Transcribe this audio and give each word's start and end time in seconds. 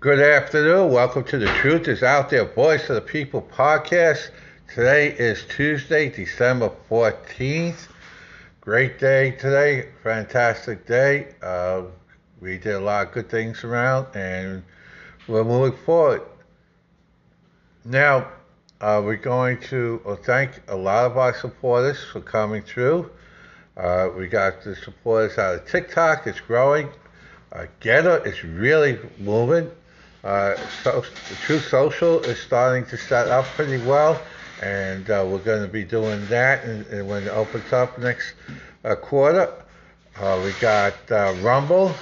Good 0.00 0.18
afternoon. 0.18 0.92
Welcome 0.92 1.24
to 1.24 1.36
the 1.36 1.52
Truth 1.60 1.86
is 1.86 2.02
Out 2.02 2.30
There 2.30 2.46
Voice 2.46 2.88
of 2.88 2.94
the 2.94 3.02
People 3.02 3.42
podcast. 3.42 4.30
Today 4.66 5.08
is 5.12 5.44
Tuesday, 5.44 6.08
December 6.08 6.72
14th. 6.88 7.86
Great 8.62 8.98
day 8.98 9.32
today. 9.32 9.90
Fantastic 10.02 10.86
day. 10.86 11.34
Uh, 11.42 11.82
we 12.40 12.56
did 12.56 12.76
a 12.76 12.80
lot 12.80 13.08
of 13.08 13.12
good 13.12 13.28
things 13.28 13.62
around 13.62 14.06
and 14.16 14.62
we're 15.28 15.44
moving 15.44 15.78
forward. 15.84 16.22
Now, 17.84 18.26
uh, 18.80 19.02
we're 19.04 19.16
going 19.16 19.60
to 19.64 20.18
thank 20.22 20.62
a 20.68 20.76
lot 20.76 21.10
of 21.10 21.18
our 21.18 21.34
supporters 21.34 22.02
for 22.10 22.22
coming 22.22 22.62
through. 22.62 23.10
Uh, 23.76 24.08
we 24.16 24.28
got 24.28 24.62
the 24.62 24.76
supporters 24.76 25.36
out 25.36 25.56
of 25.56 25.66
TikTok, 25.66 26.26
it's 26.26 26.40
growing. 26.40 26.88
Uh, 27.52 27.66
GETTR 27.82 28.26
is 28.26 28.42
really 28.44 28.98
moving. 29.18 29.70
Uh, 30.22 30.54
so, 30.82 31.02
Truth 31.46 31.68
Social 31.68 32.22
is 32.24 32.38
starting 32.38 32.84
to 32.86 32.96
set 32.96 33.28
up 33.28 33.44
pretty 33.56 33.78
well, 33.86 34.20
and 34.62 35.08
uh, 35.08 35.24
we're 35.26 35.38
going 35.38 35.62
to 35.62 35.68
be 35.68 35.82
doing 35.82 36.26
that 36.26 36.62
and, 36.64 36.86
and 36.88 37.08
when 37.08 37.22
it 37.22 37.30
opens 37.30 37.72
up 37.72 37.98
next 37.98 38.34
uh, 38.84 38.94
quarter. 38.94 39.50
Uh, 40.20 40.38
we 40.44 40.52
got 40.60 40.94
uh, 41.10 41.32
Rumble, 41.40 41.94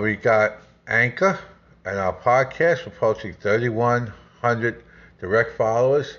we 0.00 0.16
got 0.16 0.56
Anchor, 0.88 1.38
and 1.84 1.98
our 1.98 2.14
podcast. 2.14 2.86
We're 2.86 2.92
posting 2.98 3.34
3,100 3.34 4.84
direct 5.20 5.56
followers, 5.58 6.18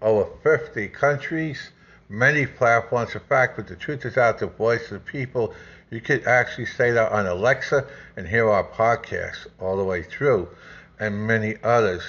over 0.00 0.28
50 0.42 0.88
countries, 0.88 1.70
many 2.12 2.46
platforms. 2.46 3.14
In 3.14 3.20
fact, 3.20 3.56
but 3.56 3.66
the 3.66 3.76
truth 3.76 4.04
is 4.04 4.16
out, 4.16 4.38
the 4.38 4.46
voice 4.46 4.84
of 4.92 5.04
the 5.04 5.10
people 5.10 5.54
you 5.90 6.00
could 6.00 6.26
actually 6.26 6.66
say 6.66 6.90
that 6.90 7.12
on 7.12 7.26
Alexa 7.26 7.86
and 8.16 8.26
hear 8.26 8.48
our 8.48 8.64
podcast 8.64 9.46
all 9.60 9.76
the 9.76 9.84
way 9.84 10.02
through, 10.02 10.48
and 11.00 11.26
many 11.26 11.56
others. 11.62 12.02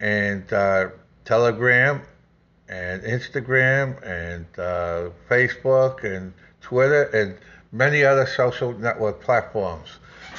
And 0.00 0.50
uh, 0.52 0.88
Telegram 1.24 2.02
and 2.68 3.02
Instagram 3.02 4.02
and 4.06 4.46
uh, 4.58 5.10
Facebook 5.28 6.04
and 6.04 6.32
Twitter 6.60 7.04
and 7.04 7.36
many 7.72 8.04
other 8.04 8.26
social 8.26 8.72
network 8.72 9.22
platforms. 9.22 9.88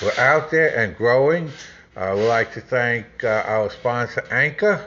We're 0.01 0.19
out 0.19 0.51
there 0.51 0.75
and 0.77 0.95
growing. 0.95 1.51
I 1.95 2.13
would 2.13 2.27
like 2.27 2.53
to 2.53 2.61
thank 2.61 3.23
uh, 3.23 3.43
our 3.45 3.69
sponsor, 3.69 4.23
Anchor. 4.31 4.85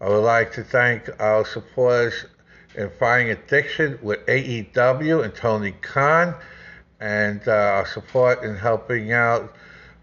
I 0.00 0.08
would 0.08 0.24
like 0.24 0.52
to 0.54 0.64
thank 0.64 1.08
our 1.20 1.44
supporters 1.44 2.24
in 2.74 2.90
fighting 2.98 3.30
addiction 3.30 3.98
with 4.02 4.24
AEW 4.26 5.24
and 5.24 5.34
Tony 5.34 5.72
Khan 5.72 6.34
and 7.00 7.40
uh, 7.46 7.52
our 7.52 7.86
support 7.86 8.42
in 8.44 8.56
helping 8.56 9.12
out 9.12 9.54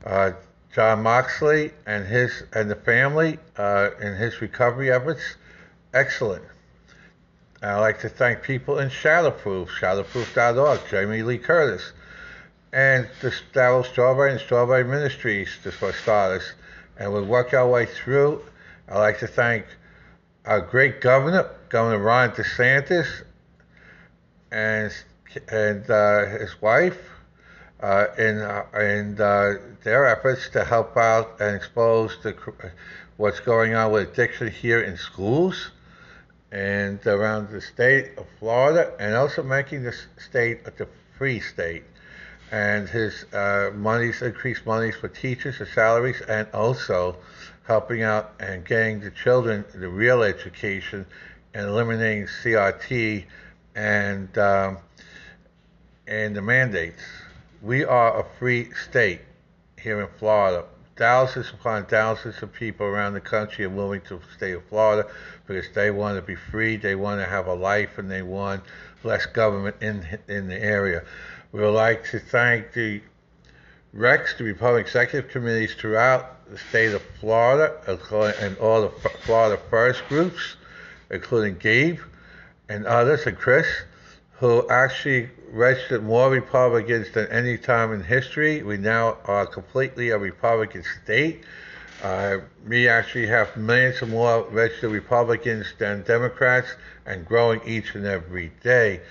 uh, 0.06 0.31
Jon 0.73 1.02
Moxley 1.03 1.72
and 1.86 2.06
his 2.06 2.44
and 2.53 2.70
the 2.70 2.75
family 2.75 3.40
uh, 3.58 3.90
in 4.02 4.16
his 4.16 4.42
recovery 4.42 4.92
efforts. 4.92 5.22
Excellent. 5.94 6.44
I'd 7.62 7.80
like 7.80 8.00
to 8.02 8.09
thank 8.09 8.44
people 8.44 8.80
in 8.80 8.90
Shadowproof, 8.90 9.67
shadowproof.org, 9.67 10.80
Jamie 10.90 11.23
Lee 11.23 11.38
Curtis, 11.38 11.92
and 12.72 13.09
the 13.22 13.34
Darryl 13.53 13.86
Strawberry 13.86 14.31
and 14.31 14.40
Strawberry 14.40 14.84
Ministries, 14.84 15.50
just 15.64 15.78
for 15.78 15.92
starters. 15.92 16.53
And 16.97 17.12
we'll 17.12 17.25
work 17.25 17.53
our 17.53 17.67
way 17.67 17.86
through. 17.86 18.42
I'd 18.88 19.00
like 19.00 19.20
to 19.20 19.28
thank 19.28 19.66
our 20.50 20.61
great 20.61 21.00
governor, 21.00 21.47
Governor 21.69 22.00
Ron 22.00 22.31
DeSantis, 22.31 23.08
and 24.52 24.91
and 25.47 25.88
uh, 25.91 26.25
his 26.25 26.59
wife 26.59 26.97
uh, 27.81 28.08
in 28.17 28.39
uh, 28.39 28.66
in 28.73 29.22
uh, 29.22 29.53
their 29.83 30.08
efforts 30.08 30.50
to 30.50 30.64
help 30.66 30.97
out 30.97 31.39
and 31.39 31.56
expose 31.56 32.17
the, 32.23 32.36
what's 33.17 33.39
going 33.39 33.75
on 33.75 33.91
with 33.91 34.09
addiction 34.09 34.50
here 34.50 34.81
in 34.81 34.97
schools 34.97 35.69
and 36.52 37.06
around 37.06 37.52
the 37.52 37.62
state 37.62 38.18
of 38.18 38.25
Florida, 38.40 38.91
and 39.00 39.13
also 39.13 39.44
making 39.44 39.84
the 39.84 39.96
state 40.18 40.62
a 40.66 40.88
free 41.16 41.40
state. 41.40 41.84
And 42.52 42.90
his 42.90 43.31
uh, 43.31 43.69
monies, 43.75 44.23
increased 44.23 44.66
monies 44.66 44.96
for 44.96 45.09
teachers, 45.09 45.59
the 45.59 45.68
salaries, 45.68 46.19
and 46.28 46.47
also 46.56 47.18
helping 47.69 48.02
out 48.02 48.34
and 48.40 48.66
getting 48.66 49.00
the 49.00 49.12
children 49.12 49.63
the 49.75 49.88
real 49.88 50.24
education 50.24 51.06
and 51.53 51.68
eliminating 51.68 52.25
CRT 52.25 53.24
and 53.75 54.35
um, 54.40 54.80
and 56.08 56.35
the 56.35 56.41
mandates. 56.41 57.03
We 57.62 57.85
are 57.85 58.22
a 58.22 58.25
free 58.40 58.72
state 58.72 59.22
here 59.79 60.02
in 60.02 60.08
Florida. 60.18 60.66
Thousands 60.96 61.52
upon 61.52 61.85
thousands 61.85 62.41
of 62.41 62.52
people 62.52 62.88
around 62.88 63.13
the 63.13 63.22
country 63.22 63.66
are 63.66 63.69
moving 63.69 64.02
to 64.02 64.16
the 64.16 64.24
state 64.35 64.53
of 64.53 64.66
Florida 64.66 65.08
because 65.46 65.72
they 65.75 65.91
want 65.91 66.18
to 66.18 66.24
be 66.24 66.35
free, 66.35 66.75
they 66.75 66.96
want 66.96 67.22
to 67.22 67.29
have 67.29 67.46
a 67.46 67.53
life, 67.53 68.00
and 68.00 68.09
they 68.09 68.24
want 68.24 68.63
less 69.03 69.28
government 69.28 69.75
in 69.79 70.03
in 70.28 70.47
the 70.47 70.58
area. 70.58 71.03
We 71.52 71.62
would 71.62 71.75
like 71.75 72.03
to 72.09 72.18
thank 72.18 72.74
the 72.74 73.02
REX, 73.94 74.38
the 74.40 74.46
Republican 74.46 74.88
Executive 74.88 75.29
Committees 75.29 75.75
throughout 75.75 76.38
the 76.49 76.57
state 76.57 76.93
of 76.93 77.01
Florida, 77.19 77.75
and 77.87 78.57
all 78.57 78.81
the 78.81 78.89
Florida 79.25 79.61
First 79.69 80.07
groups, 80.09 80.55
including 81.09 81.57
Gabe 81.57 81.99
and 82.67 82.85
others, 82.85 83.25
and 83.25 83.37
Chris, 83.37 83.67
who 84.33 84.67
actually 84.69 85.29
registered 85.51 86.03
more 86.03 86.29
Republicans 86.29 87.11
than 87.11 87.27
any 87.27 87.57
time 87.57 87.91
in 87.93 88.03
history. 88.03 88.63
We 88.63 88.77
now 88.77 89.17
are 89.25 89.45
completely 89.45 90.09
a 90.09 90.17
Republican 90.17 90.83
state. 91.03 91.43
Uh, 92.01 92.37
we 92.67 92.87
actually 92.87 93.27
have 93.27 93.55
millions 93.57 94.01
of 94.01 94.09
more 94.09 94.43
registered 94.49 94.91
Republicans 94.91 95.73
than 95.77 96.03
Democrats 96.03 96.69
and 97.05 97.25
growing 97.25 97.59
each 97.66 97.95
and 97.95 98.05
every 98.05 98.51
day. 98.63 99.01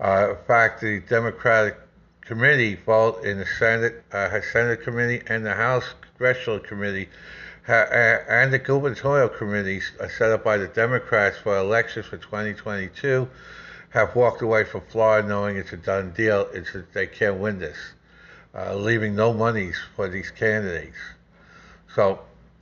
Uh, 0.00 0.30
in 0.30 0.44
fact, 0.46 0.80
the 0.80 1.00
Democratic 1.00 1.76
committee 2.22 2.74
vote 2.74 3.24
in 3.24 3.38
the 3.38 3.46
Senate, 3.46 4.02
uh, 4.12 4.40
Senate 4.52 4.82
committee 4.82 5.22
and 5.28 5.46
the 5.46 5.54
House 5.54 5.94
Congressional 6.22 6.60
Committee 6.60 7.08
and 7.66 8.52
the 8.52 8.58
gubernatorial 8.60 9.28
committees 9.28 9.90
set 10.16 10.30
up 10.30 10.44
by 10.44 10.56
the 10.56 10.68
Democrats 10.68 11.36
for 11.38 11.56
elections 11.56 12.06
for 12.06 12.16
2022 12.16 13.28
have 13.90 14.14
walked 14.14 14.40
away 14.40 14.62
from 14.62 14.82
Florida 14.82 15.26
knowing 15.26 15.56
it's 15.56 15.72
a 15.72 15.76
done 15.76 16.12
deal. 16.12 16.46
It's 16.52 16.72
a, 16.76 16.84
they 16.92 17.08
can't 17.08 17.38
win 17.38 17.58
this, 17.58 17.76
uh, 18.54 18.76
leaving 18.76 19.16
no 19.16 19.32
monies 19.32 19.76
for 19.96 20.08
these 20.08 20.30
candidates. 20.30 20.96
So 21.92 22.20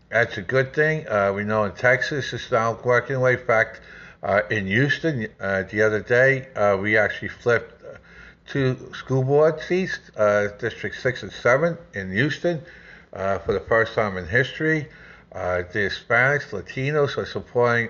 that's 0.09 0.39
a 0.39 0.43
good 0.43 0.73
thing. 0.73 1.07
Uh, 1.07 1.35
we 1.35 1.45
know 1.45 1.65
in 1.65 1.73
Texas 1.73 2.33
it's 2.33 2.51
now 2.51 2.79
working 2.83 3.17
away. 3.17 3.35
In 3.35 3.41
fact, 3.41 3.83
uh, 4.23 4.41
in 4.51 4.69
Houston 4.69 5.29
uh, 5.39 5.65
the 5.71 5.83
other 5.83 6.01
day, 6.01 6.49
uh, 6.55 6.79
we 6.79 6.97
actually 6.97 7.29
flipped 7.29 7.85
two 8.47 8.91
school 8.95 9.23
board 9.23 9.61
seats, 9.61 9.99
uh, 10.17 10.49
District 10.59 10.99
6 10.99 11.25
and 11.25 11.33
7 11.33 11.77
in 11.93 12.11
Houston, 12.11 12.63
for 13.13 13.53
the 13.53 13.65
first 13.69 13.95
time 13.95 14.17
in 14.17 14.27
history. 14.27 14.89
the 15.33 15.67
Hispanics, 15.75 16.51
Latinos 16.51 17.17
are 17.17 17.27
supporting 17.27 17.89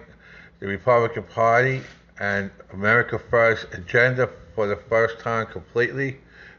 the 0.60 0.66
Republican 0.66 1.22
Party 1.24 1.82
and 2.18 2.50
America 2.72 3.18
First 3.18 3.66
agenda 3.72 4.28
for 4.54 4.66
the 4.66 4.76
first 4.76 5.18
time 5.18 5.46
completely. 5.46 6.18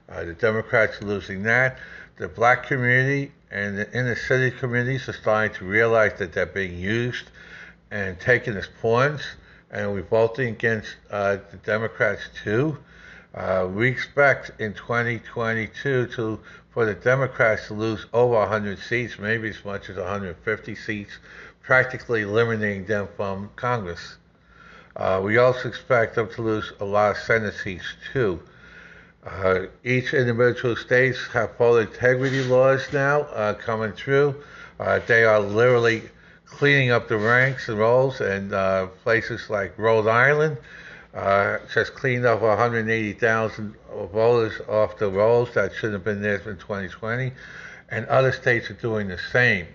Uh, 0.10 0.26
the 0.26 0.34
Democrats 0.34 1.02
are 1.02 1.06
losing 1.06 1.44
that. 1.44 1.78
The 2.18 2.28
black 2.28 2.66
community 2.66 3.32
and 3.52 3.78
the 3.78 3.92
inner 3.98 4.16
city 4.16 4.52
communities 4.52 5.08
are 5.08 5.14
starting 5.14 5.56
to 5.58 5.66
realize 5.66 6.18
that 6.20 6.34
they're 6.34 6.46
being 6.46 6.78
used 6.78 7.26
and 7.92 8.20
taken 8.20 8.58
as 8.58 8.68
pawns, 8.82 9.22
and 9.70 9.94
we're 9.94 10.02
voting 10.02 10.50
against 10.50 10.96
uh, 11.12 11.38
the 11.52 11.58
Democrats 11.58 12.22
too. 12.44 12.78
Uh, 13.34 13.68
we 13.74 13.88
expect 13.88 14.52
in 14.60 14.74
2022 14.74 16.08
to 16.08 16.40
for 16.72 16.86
the 16.86 16.94
Democrats 16.94 17.68
to 17.68 17.74
lose 17.74 18.06
over 18.14 18.36
100 18.36 18.80
seats, 18.80 19.20
maybe 19.20 19.50
as 19.50 19.64
much 19.66 19.90
as 19.90 19.98
150 19.98 20.76
seats, 20.76 21.12
practically 21.62 22.22
eliminating 22.22 22.86
them 22.86 23.08
from 23.18 23.50
Congress. 23.56 24.18
Uh, 24.96 25.22
we 25.24 25.38
also 25.38 25.68
expect 25.68 26.16
them 26.16 26.30
to 26.30 26.42
lose 26.42 26.72
a 26.80 26.86
lot 26.86 27.12
of 27.12 27.18
Senate 27.18 27.54
seats 27.54 27.86
too. 28.14 28.42
Uh, 29.26 29.66
each 29.84 30.14
individual 30.14 30.76
states 30.76 31.20
have 31.28 31.56
full 31.56 31.78
integrity 31.78 32.44
laws 32.44 32.88
now 32.92 33.22
uh, 33.22 33.54
coming 33.54 33.92
through. 33.92 34.36
Uh, 34.80 35.00
they 35.08 35.24
are 35.24 35.40
literally 35.40 36.02
cleaning 36.46 36.92
up 36.92 37.08
the 37.08 37.18
ranks 37.18 37.70
and 37.70 37.78
rolls, 37.78 38.20
and 38.20 38.54
uh, 38.54 38.88
places 39.04 39.50
like 39.50 39.78
Rhode 39.78 40.08
Island 40.08 40.58
uh, 41.14 41.58
just 41.74 41.94
cleaned 41.94 42.26
up 42.26 42.42
180,000 42.42 43.76
voters 44.12 44.54
off 44.68 44.98
the 44.98 45.10
rolls 45.10 45.54
that 45.54 45.74
shouldn't 45.74 45.94
have 45.94 46.04
been 46.04 46.22
there 46.22 46.38
in 46.38 46.58
2020, 46.58 47.32
and 47.90 48.06
other 48.08 48.32
states 48.32 48.70
are 48.70 48.76
doing 48.76 49.08
the 49.08 49.20
same. 49.32 49.68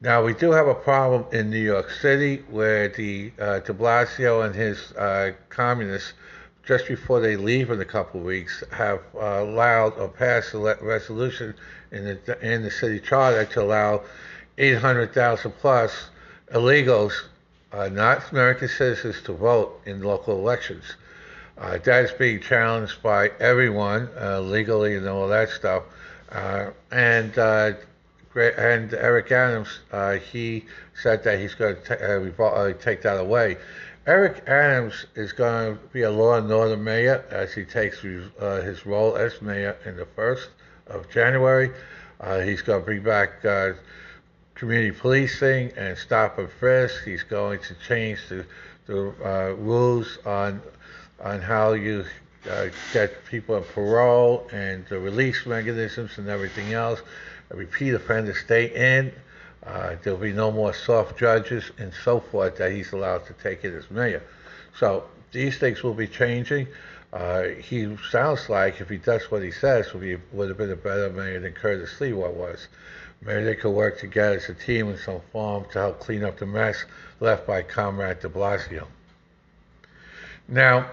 Now 0.00 0.24
we 0.24 0.34
do 0.34 0.50
have 0.50 0.66
a 0.66 0.74
problem 0.74 1.26
in 1.32 1.50
New 1.50 1.62
York 1.62 1.90
City 1.90 2.44
where 2.50 2.88
the 2.88 3.32
uh, 3.38 3.60
De 3.60 3.72
Blasio 3.72 4.44
and 4.44 4.54
his 4.54 4.92
uh, 4.92 5.32
communists 5.48 6.14
just 6.64 6.86
before 6.86 7.20
they 7.20 7.36
leave 7.36 7.70
in 7.70 7.80
a 7.80 7.84
couple 7.84 8.20
of 8.20 8.26
weeks, 8.26 8.62
have 8.70 9.00
uh, 9.14 9.42
allowed 9.42 9.98
or 9.98 10.08
passed 10.08 10.54
a 10.54 10.78
resolution 10.80 11.54
in 11.90 12.04
the 12.04 12.38
in 12.40 12.62
the 12.62 12.70
city 12.70 13.00
charter 13.00 13.44
to 13.44 13.62
allow 13.62 14.02
800,000 14.58 15.50
plus 15.52 16.10
illegals, 16.52 17.12
uh, 17.72 17.88
not 17.88 18.30
American 18.30 18.68
citizens, 18.68 19.22
to 19.22 19.32
vote 19.32 19.80
in 19.86 20.02
local 20.02 20.38
elections. 20.38 20.84
Uh, 21.58 21.78
that 21.78 22.04
is 22.04 22.12
being 22.12 22.40
challenged 22.40 23.02
by 23.02 23.28
everyone 23.38 24.08
uh, 24.20 24.40
legally 24.40 24.96
and 24.96 25.08
all 25.08 25.28
that 25.28 25.48
stuff. 25.48 25.84
Uh, 26.30 26.70
and 26.90 27.38
uh, 27.38 27.72
and 28.34 28.94
Eric 28.94 29.30
Adams, 29.30 29.80
uh, 29.92 30.12
he 30.14 30.64
said 30.94 31.22
that 31.24 31.38
he's 31.38 31.54
going 31.54 31.76
to 31.76 32.76
take 32.80 33.02
that 33.02 33.20
away. 33.20 33.58
Eric 34.06 34.42
Adams 34.46 35.04
is 35.14 35.32
going 35.32 35.76
to 35.76 35.80
be 35.92 36.02
a 36.02 36.10
law 36.10 36.36
and 36.36 36.50
order 36.50 36.76
mayor 36.76 37.24
as 37.30 37.52
he 37.52 37.64
takes 37.64 38.00
his 38.00 38.86
role 38.86 39.16
as 39.16 39.40
mayor 39.42 39.76
in 39.84 39.96
the 39.96 40.06
first 40.16 40.48
of 40.86 41.08
January. 41.10 41.70
he's 42.42 42.62
going 42.62 42.80
to 42.80 42.84
bring 42.84 43.02
back 43.02 43.42
community 44.62 44.92
policing 44.92 45.72
and 45.76 45.98
stop 45.98 46.38
and 46.38 46.48
frisk. 46.48 47.02
He's 47.04 47.24
going 47.24 47.58
to 47.62 47.74
change 47.88 48.20
the, 48.28 48.46
the 48.86 49.12
uh, 49.24 49.54
rules 49.54 50.18
on 50.24 50.62
on 51.18 51.40
how 51.40 51.72
you 51.72 52.04
uh, 52.48 52.68
get 52.92 53.24
people 53.24 53.56
on 53.56 53.64
parole 53.74 54.46
and 54.52 54.86
the 54.86 55.00
release 55.00 55.46
mechanisms 55.46 56.16
and 56.16 56.28
everything 56.28 56.74
else. 56.74 57.02
A 57.50 57.56
repeat 57.56 57.92
offender 57.92 58.34
stay 58.34 58.66
in. 59.00 59.12
Uh, 59.66 59.96
there'll 60.04 60.16
be 60.16 60.32
no 60.32 60.52
more 60.52 60.72
soft 60.72 61.18
judges 61.18 61.72
and 61.78 61.92
so 62.04 62.20
forth 62.20 62.56
that 62.58 62.70
he's 62.70 62.92
allowed 62.92 63.26
to 63.26 63.32
take 63.42 63.64
it 63.64 63.74
as 63.74 63.90
mayor. 63.90 64.22
So 64.78 65.08
these 65.32 65.58
things 65.58 65.82
will 65.82 65.94
be 65.94 66.06
changing. 66.06 66.68
Uh, 67.12 67.48
he 67.60 67.96
sounds 68.10 68.48
like, 68.48 68.80
if 68.80 68.88
he 68.88 68.98
does 68.98 69.28
what 69.28 69.42
he 69.42 69.50
says, 69.50 69.92
would, 69.92 70.02
be, 70.02 70.18
would 70.30 70.48
have 70.50 70.58
been 70.58 70.70
a 70.70 70.76
better 70.76 71.10
mayor 71.10 71.40
than 71.40 71.52
Curtis 71.52 71.94
Sliwa 71.98 72.32
was. 72.32 72.68
Maybe 73.24 73.44
they 73.44 73.54
could 73.54 73.70
work 73.70 74.00
together 74.00 74.36
as 74.36 74.48
a 74.48 74.54
team 74.54 74.88
in 74.88 74.98
some 74.98 75.20
form 75.30 75.64
to 75.72 75.78
help 75.78 76.00
clean 76.00 76.24
up 76.24 76.38
the 76.38 76.46
mess 76.46 76.84
left 77.20 77.46
by 77.46 77.62
Comrade 77.62 78.20
de 78.20 78.28
Blasio. 78.28 78.86
Now, 80.48 80.90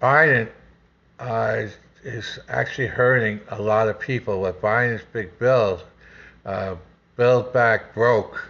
Biden 0.00 0.48
uh, 1.20 1.66
is 2.02 2.38
actually 2.48 2.88
hurting 2.88 3.40
a 3.48 3.60
lot 3.60 3.88
of 3.88 4.00
people. 4.00 4.40
What 4.40 4.62
Biden's 4.62 5.04
big 5.12 5.38
bill, 5.38 5.82
uh, 6.46 6.76
Build 7.16 7.52
Back 7.52 7.94
Broke, 7.94 8.48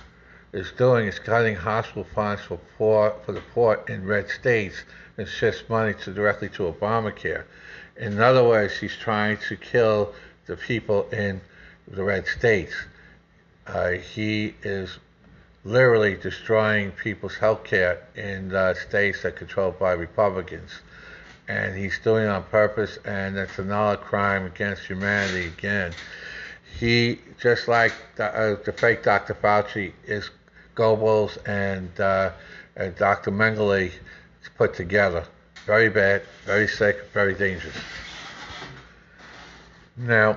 is 0.53 0.71
doing 0.73 1.09
is 1.09 1.19
cutting 1.19 1.57
hospital 1.57 2.07
funds 2.15 2.43
for 2.43 2.59
poor 2.79 3.15
for 3.25 3.33
the 3.33 3.43
poor 3.53 3.83
in 3.89 4.07
red 4.07 4.29
states 4.31 4.77
and 5.19 5.27
shifts 5.27 5.69
money 5.69 5.95
to 6.05 6.13
directly 6.13 6.49
to 6.51 6.73
Obamacare. 6.73 7.45
In 7.97 8.21
other 8.21 8.45
words, 8.45 8.79
he's 8.79 8.97
trying 8.97 9.39
to 9.49 9.57
kill 9.57 10.15
the 10.47 10.57
people 10.57 11.09
in 11.11 11.41
the 11.89 12.03
red 12.03 12.27
states. 12.27 12.75
Uh, 13.67 13.91
he 13.91 14.55
is 14.63 14.99
literally 15.65 16.17
destroying 16.17 16.91
people's 16.91 17.37
health 17.37 17.65
care 17.65 18.03
in 18.17 18.55
uh, 18.55 18.75
states 18.75 19.23
that 19.23 19.29
are 19.29 19.33
controlled 19.33 19.79
by 19.79 19.93
Republicans. 19.93 20.71
And 21.49 21.77
he's 21.77 21.99
doing 22.01 22.25
it 22.25 22.29
on 22.29 22.45
purpose, 22.45 22.99
and 23.05 23.37
it's 23.37 23.59
another 23.59 23.97
crime 23.97 24.47
against 24.47 24.87
humanity 24.87 25.47
again. 25.47 25.93
He, 26.79 27.19
just 27.41 27.69
like 27.69 27.93
the, 28.17 28.25
uh, 28.25 28.57
the 28.65 28.73
fake 28.73 29.03
Dr. 29.03 29.35
Fauci, 29.35 29.93
is 30.07 30.31
Goebbels 30.75 31.37
and, 31.47 32.01
uh, 32.01 32.33
and 32.77 32.97
Dr. 32.97 33.31
Mengele 33.31 33.93
put 34.57 34.75
together. 34.75 35.25
Very 35.67 35.89
bad, 35.89 36.23
very 36.45 36.69
sick, 36.69 36.97
very 37.13 37.35
dangerous. 37.35 37.77
Now, 40.03 40.37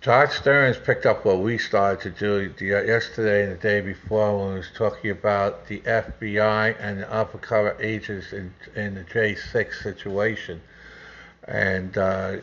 Todd 0.00 0.28
Starnes 0.28 0.84
picked 0.84 1.04
up 1.04 1.24
what 1.24 1.40
we 1.40 1.58
started 1.58 2.14
to 2.14 2.50
do 2.56 2.76
uh, 2.76 2.82
yesterday 2.82 3.42
and 3.42 3.58
the 3.58 3.60
day 3.60 3.80
before 3.80 4.38
when 4.38 4.52
he 4.52 4.58
was 4.58 4.70
talking 4.72 5.10
about 5.10 5.66
the 5.66 5.80
FBI 5.80 6.76
and 6.78 7.00
the 7.00 7.10
undercover 7.10 7.76
agents 7.80 8.32
in, 8.32 8.54
in 8.76 8.94
the 8.94 9.02
J6 9.02 9.82
situation. 9.82 10.60
And 11.48 11.98
uh, 11.98 12.36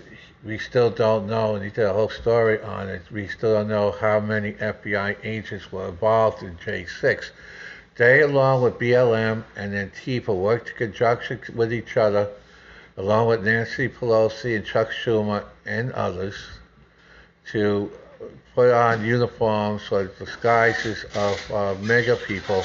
we 0.43 0.57
still 0.57 0.89
don't 0.89 1.27
know, 1.27 1.55
and 1.55 1.63
he 1.63 1.69
did 1.69 1.85
a 1.85 1.93
whole 1.93 2.09
story 2.09 2.61
on 2.61 2.89
it, 2.89 3.09
we 3.09 3.29
still 3.29 3.53
don't 3.53 3.69
know 3.69 3.91
how 3.91 4.19
many 4.19 4.53
FBI 4.53 5.15
agents 5.23 5.71
were 5.71 5.88
involved 5.88 6.43
in 6.43 6.57
J6. 6.57 7.29
They, 7.95 8.23
along 8.23 8.63
with 8.63 8.77
BLM 8.77 9.45
and 9.55 9.73
Antifa, 9.73 10.35
worked 10.35 10.71
in 10.71 10.75
conjunction 10.75 11.39
with 11.55 11.71
each 11.71 11.95
other 11.95 12.29
along 12.97 13.27
with 13.27 13.45
Nancy 13.45 13.88
Pelosi 13.88 14.55
and 14.55 14.65
Chuck 14.65 14.89
Schumer 14.89 15.45
and 15.65 15.91
others, 15.94 16.35
to 17.51 17.91
put 18.55 18.71
on 18.71 19.05
uniforms 19.05 19.83
or 19.91 20.05
disguises 20.05 21.05
of 21.15 21.51
uh, 21.51 21.75
MAGA 21.81 22.17
people 22.27 22.63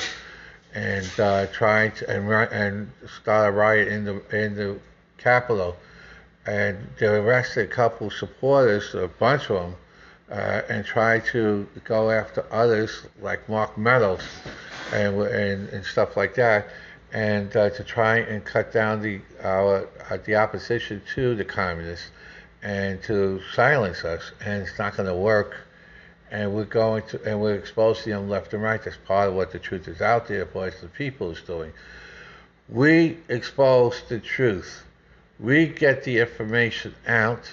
and 0.74 1.08
uh, 1.20 1.46
trying 1.48 1.92
to 1.92 2.10
and, 2.10 2.30
and 2.52 2.90
start 3.20 3.48
a 3.48 3.52
riot 3.52 3.88
in 3.88 4.04
the 4.04 4.22
in 4.44 4.54
the 4.54 4.78
Capitol. 5.18 5.76
And 6.46 6.78
they 6.98 7.06
arrested 7.06 7.70
a 7.70 7.72
couple 7.72 8.10
supporters, 8.10 8.94
a 8.94 9.06
bunch 9.06 9.50
of 9.50 9.62
them, 9.62 9.76
uh, 10.30 10.62
and 10.68 10.84
tried 10.84 11.24
to 11.26 11.68
go 11.84 12.10
after 12.10 12.44
others 12.50 13.02
like 13.20 13.48
Mark 13.48 13.78
Meadows 13.78 14.22
and, 14.92 15.20
and, 15.22 15.68
and 15.68 15.84
stuff 15.84 16.16
like 16.16 16.34
that 16.34 16.66
and 17.12 17.54
uh, 17.56 17.68
to 17.70 17.84
try 17.84 18.18
and 18.18 18.44
cut 18.44 18.72
down 18.72 19.02
the 19.02 19.20
our 19.42 19.88
uh, 20.10 20.16
the 20.24 20.36
opposition 20.36 21.02
to 21.14 21.34
the 21.34 21.44
communists 21.44 22.10
and 22.62 23.02
to 23.02 23.40
silence 23.54 24.04
us. 24.04 24.32
And 24.44 24.62
it's 24.62 24.78
not 24.78 24.96
going 24.96 25.08
to 25.08 25.14
work. 25.14 25.56
And 26.30 26.54
we're 26.54 26.64
going 26.64 27.02
to 27.08 27.22
and 27.24 27.40
we're 27.40 27.56
exposing 27.56 28.12
them 28.12 28.28
left 28.28 28.54
and 28.54 28.62
right. 28.62 28.82
That's 28.82 28.96
part 28.96 29.28
of 29.28 29.34
what 29.34 29.52
the 29.52 29.58
truth 29.58 29.88
is 29.88 30.00
out 30.00 30.28
there. 30.28 30.44
Voice 30.46 30.80
the 30.80 30.88
people 30.88 31.30
is 31.30 31.40
doing. 31.42 31.72
We 32.68 33.18
expose 33.28 34.02
the 34.08 34.18
truth. 34.18 34.82
We 35.38 35.66
get 35.66 36.04
the 36.04 36.20
information 36.20 36.94
out 37.06 37.50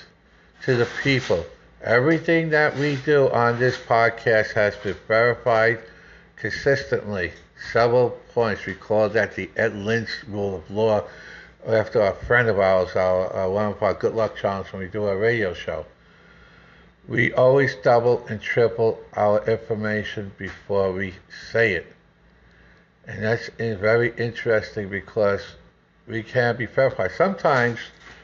to 0.64 0.76
the 0.76 0.88
people. 1.04 1.46
Everything 1.84 2.50
that 2.52 2.78
we 2.78 2.98
do 2.98 3.30
on 3.30 3.60
this 3.60 3.78
podcast 3.78 4.54
has 4.54 4.76
been 4.78 4.96
verified 5.08 5.80
consistently 6.38 7.32
several 7.72 8.12
points. 8.34 8.66
We 8.66 8.76
call 8.76 9.10
that 9.10 9.36
the 9.36 9.50
Ed 9.56 9.76
Lynch 9.76 10.10
rule 10.28 10.58
of 10.58 10.72
law 10.72 11.04
after 11.68 12.02
a 12.02 12.14
friend 12.14 12.48
of 12.48 12.60
ours, 12.60 12.96
our, 12.96 13.36
uh, 13.36 13.50
one 13.50 13.72
of 13.72 13.84
our 13.84 13.94
good 13.94 14.14
luck 14.14 14.36
charms 14.36 14.72
when 14.72 14.82
we 14.82 14.88
do 14.88 15.06
our 15.06 15.18
radio 15.18 15.54
show. 15.54 15.86
We 17.08 17.34
always 17.34 17.76
double 17.76 18.26
and 18.28 18.42
triple 18.42 19.00
our 19.16 19.44
information 19.50 20.32
before 20.38 20.92
we 20.92 21.16
say 21.52 21.74
it. 21.74 21.88
And 23.08 23.24
that's 23.24 23.50
very 23.58 24.14
interesting 24.18 24.90
because 24.90 25.42
we 26.08 26.22
can't 26.22 26.58
be 26.58 26.68
verified. 26.68 27.12
Sometimes 27.18 27.80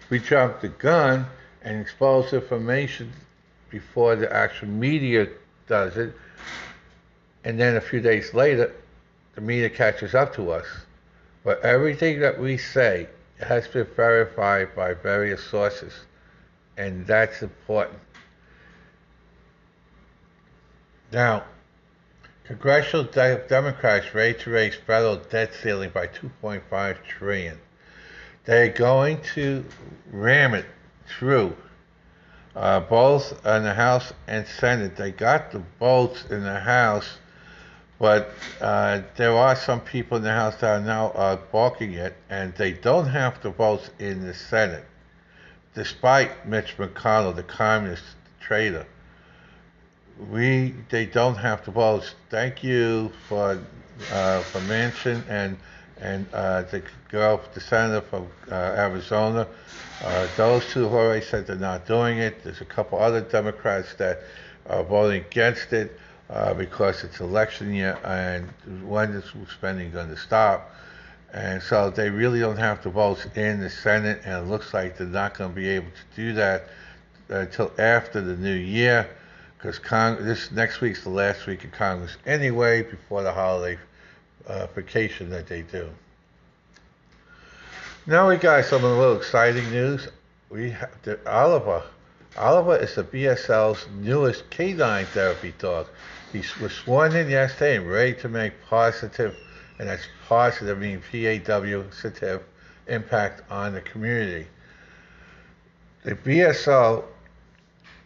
we 0.10 0.20
jump 0.20 0.62
the 0.62 0.70
gun 0.70 1.26
and 1.64 1.82
expose 1.82 2.32
information 2.34 3.12
before 3.70 4.16
the 4.16 4.32
actual 4.32 4.68
media 4.68 5.28
does 5.68 5.98
it. 5.98 6.14
And 7.44 7.60
then 7.60 7.76
a 7.76 7.82
few 7.82 8.00
days 8.00 8.34
later, 8.34 8.72
the 9.36 9.42
media 9.42 9.70
catches 9.70 10.16
up 10.16 10.34
to 10.36 10.52
us. 10.52 10.66
But 11.44 11.62
everything 11.62 12.22
that 12.22 12.40
we 12.40 12.58
say 12.58 13.08
has 13.40 13.68
been 13.68 13.88
verified 13.96 14.76
by 14.76 14.94
various 14.94 15.44
sources, 15.44 15.94
and 16.78 17.06
that's 17.06 17.42
important. 17.42 18.00
Now, 21.12 21.44
congressional 22.46 23.06
de- 23.06 23.48
Democrats 23.48 24.14
ready 24.16 24.40
to 24.40 24.50
raise 24.50 24.76
federal 24.76 25.18
debt 25.18 25.54
ceiling 25.62 25.92
by 25.94 26.08
2.5 26.08 26.98
trillion. 27.08 27.60
They're 28.46 28.70
going 28.70 29.22
to 29.36 29.66
ram 30.12 30.54
it 30.54 30.66
through 31.08 31.56
uh, 32.56 32.80
both 32.80 33.46
in 33.46 33.64
the 33.64 33.74
House 33.74 34.14
and 34.28 34.48
Senate. 34.48 34.96
They 34.96 35.12
got 35.12 35.52
the 35.52 35.64
votes 35.80 36.26
in 36.30 36.44
the 36.44 36.60
House 36.60 37.18
but 38.00 38.32
uh, 38.60 39.02
there 39.16 39.36
are 39.36 39.56
some 39.56 39.80
people 39.80 40.18
in 40.18 40.24
the 40.24 40.32
House 40.32 40.56
that 40.58 40.82
are 40.82 40.86
now 40.86 41.08
uh, 41.12 41.38
balking 41.52 41.94
it, 41.94 42.16
and 42.30 42.54
they 42.56 42.74
don't 42.74 43.08
have 43.08 43.42
the 43.42 43.50
votes 43.50 43.90
in 44.00 44.26
the 44.26 44.34
Senate, 44.34 44.86
despite 45.74 46.48
Mitch 46.48 46.76
McConnell, 46.78 47.36
the 47.36 47.44
communist 47.44 48.04
traitor. 48.40 48.86
We 50.30 50.74
they 50.90 51.06
don't 51.06 51.36
have 51.36 51.64
the 51.66 51.72
votes. 51.72 52.16
Thank 52.30 52.64
you 52.64 53.12
for 53.28 53.60
uh, 54.12 54.42
for 54.42 54.60
Manchin 54.62 55.24
and 55.30 55.58
and 56.00 56.26
uh, 56.34 56.64
the 56.64 56.84
girl, 57.10 57.42
the 57.54 57.62
senator 57.62 58.02
from 58.02 58.28
uh, 58.52 58.56
Arizona. 58.56 59.48
Uh, 60.04 60.28
those 60.36 60.66
two 60.68 60.84
have 60.84 60.94
already 60.94 61.26
said 61.26 61.48
they're 61.48 61.56
not 61.56 61.88
doing 61.88 62.18
it. 62.18 62.44
There's 62.44 62.60
a 62.60 62.66
couple 62.66 63.00
other 63.00 63.22
Democrats 63.22 63.94
that 63.96 64.20
are 64.68 64.84
voting 64.84 65.22
against 65.22 65.72
it 65.72 65.98
uh, 66.30 66.54
because 66.54 67.04
it's 67.04 67.20
election 67.20 67.74
year 67.74 67.98
and 68.04 68.48
when 68.88 69.12
is 69.12 69.32
spending 69.52 69.92
going 69.92 70.10
to 70.10 70.18
stop. 70.18 70.72
And 71.34 71.62
so 71.62 71.90
they 71.90 72.10
really 72.10 72.40
don't 72.40 72.58
have 72.58 72.82
the 72.82 72.90
votes 72.90 73.28
in 73.36 73.60
the 73.60 73.70
Senate, 73.70 74.22
and 74.24 74.46
it 74.46 74.50
looks 74.50 74.74
like 74.74 74.98
they're 74.98 75.08
not 75.08 75.38
going 75.38 75.50
to 75.50 75.56
be 75.56 75.68
able 75.68 75.88
to 75.88 76.16
do 76.16 76.34
that 76.34 76.70
until 77.28 77.72
after 77.78 78.22
the 78.22 78.38
new 78.38 78.56
year, 78.56 79.10
because 79.58 79.78
Cong- 79.78 80.24
this 80.24 80.52
next 80.52 80.80
week's 80.80 81.04
the 81.04 81.10
last 81.10 81.46
week 81.46 81.66
of 81.66 81.72
Congress 81.72 82.16
anyway, 82.26 82.84
before 82.84 83.22
the 83.24 83.34
holiday 83.34 83.78
uh, 84.48 84.68
vacation 84.68 85.30
that 85.30 85.48
they 85.48 85.64
do. 85.64 85.90
Now 88.08 88.30
we 88.30 88.38
got 88.38 88.64
some 88.66 88.84
a 88.84 88.88
little 88.88 89.18
exciting 89.18 89.70
news. 89.72 90.08
We 90.50 90.70
have 90.70 90.92
the 91.02 91.20
Oliver. 91.30 91.84
Oliver 92.38 92.76
is 92.76 92.96
the 92.96 93.04
BSL's 93.04 93.88
newest 93.98 94.50
canine 94.50 95.06
therapy 95.06 95.54
dog. 95.58 95.88
He 96.34 96.44
was 96.62 96.74
sworn 96.74 97.16
in 97.16 97.30
yesterday 97.30 97.78
and 97.78 97.90
ready 97.90 98.14
to 98.16 98.28
make 98.28 98.54
positive, 98.66 99.38
and 99.80 99.88
that's 99.88 100.08
positive 100.28 100.78
meaning 100.78 101.02
P-A-W, 101.10 101.84
positive 101.84 102.44
impact 102.88 103.50
on 103.50 103.74
the 103.74 103.80
community. 103.80 104.48
The 106.04 106.16
BSL 106.16 107.06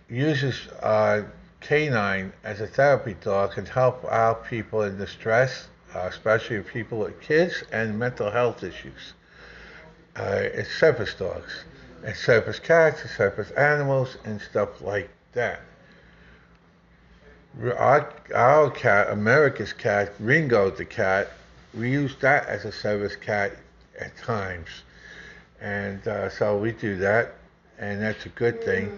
uses 0.10 0.68
uh, 0.84 1.24
canine 1.60 2.32
as 2.44 2.62
a 2.62 2.68
therapy 2.68 3.16
dog 3.22 3.58
and 3.58 3.68
help 3.68 4.06
out 4.06 4.46
people 4.46 4.84
in 4.84 4.98
distress, 5.00 5.70
uh, 5.96 6.02
especially 6.02 6.62
people 6.62 7.00
with 7.00 7.20
kids 7.20 7.64
and 7.72 7.98
mental 7.98 8.30
health 8.30 8.64
issues. 8.64 9.14
Uh, 10.16 10.42
it's 10.54 10.72
service 10.72 11.16
dogs, 11.16 11.64
and 12.04 12.16
service 12.16 12.60
cats, 12.60 13.02
and 13.02 13.10
service 13.12 13.52
animals, 13.52 14.18
and 14.26 14.42
stuff 14.42 14.82
like 14.82 15.10
that. 15.34 15.62
Our, 17.62 18.14
our 18.34 18.70
cat, 18.72 19.10
America's 19.10 19.74
cat, 19.74 20.14
Ringo 20.20 20.70
the 20.70 20.86
cat, 20.86 21.32
we 21.74 21.92
use 21.92 22.16
that 22.22 22.48
as 22.48 22.66
a 22.66 22.72
service 22.72 23.16
cat 23.16 23.54
at 24.00 24.16
times. 24.18 24.70
And 25.62 26.08
uh, 26.08 26.30
so 26.30 26.58
we 26.58 26.72
do 26.72 26.98
that, 26.98 27.36
and 27.78 28.02
that's 28.02 28.26
a 28.26 28.30
good 28.30 28.64
thing. 28.64 28.98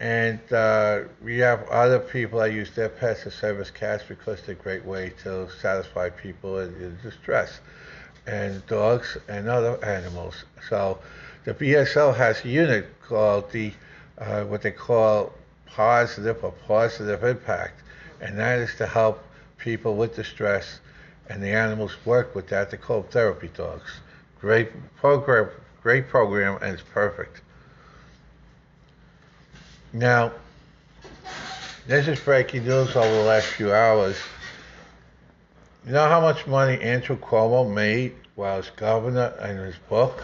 And 0.00 0.40
uh, 0.52 1.00
we 1.22 1.38
have 1.38 1.68
other 1.68 1.98
people 1.98 2.38
that 2.38 2.52
use 2.52 2.70
their 2.70 2.88
pets 2.88 3.26
as 3.26 3.34
service 3.34 3.70
cats 3.70 4.04
because 4.06 4.40
they're 4.42 4.54
a 4.54 4.58
great 4.58 4.84
way 4.84 5.12
to 5.24 5.48
satisfy 5.60 6.08
people 6.08 6.60
in, 6.60 6.68
in 6.76 6.98
distress, 7.02 7.60
and 8.26 8.64
dogs 8.66 9.16
and 9.28 9.48
other 9.48 9.82
animals. 9.84 10.44
So 10.68 11.00
the 11.48 11.54
BSL 11.54 12.14
has 12.14 12.44
a 12.44 12.48
unit 12.48 12.86
called 13.00 13.50
the 13.52 13.72
uh, 14.18 14.44
what 14.44 14.60
they 14.60 14.70
call 14.70 15.32
positive 15.64 16.44
or 16.44 16.52
positive 16.66 17.24
impact, 17.24 17.80
and 18.20 18.38
that 18.38 18.58
is 18.58 18.74
to 18.74 18.86
help 18.86 19.24
people 19.56 19.96
with 19.96 20.14
distress, 20.14 20.80
and 21.30 21.42
the 21.42 21.48
animals 21.48 21.96
work 22.04 22.34
with 22.34 22.48
that. 22.48 22.70
They 22.70 22.76
call 22.76 23.02
therapy 23.04 23.48
dogs. 23.56 23.90
Great 24.38 24.68
program, 24.96 25.48
great 25.82 26.08
program, 26.08 26.58
and 26.60 26.74
it's 26.74 26.82
perfect. 26.92 27.40
Now, 29.94 30.32
this 31.86 32.08
is 32.08 32.20
breaking 32.20 32.66
news 32.66 32.94
over 32.94 33.10
the 33.10 33.22
last 33.22 33.46
few 33.46 33.72
hours. 33.72 34.18
You 35.86 35.92
know 35.92 36.10
how 36.10 36.20
much 36.20 36.46
money 36.46 36.78
Andrew 36.82 37.16
Cuomo 37.16 37.72
made 37.72 38.16
while 38.34 38.58
as 38.58 38.68
governor 38.68 39.32
in 39.42 39.56
his 39.56 39.76
book 39.88 40.22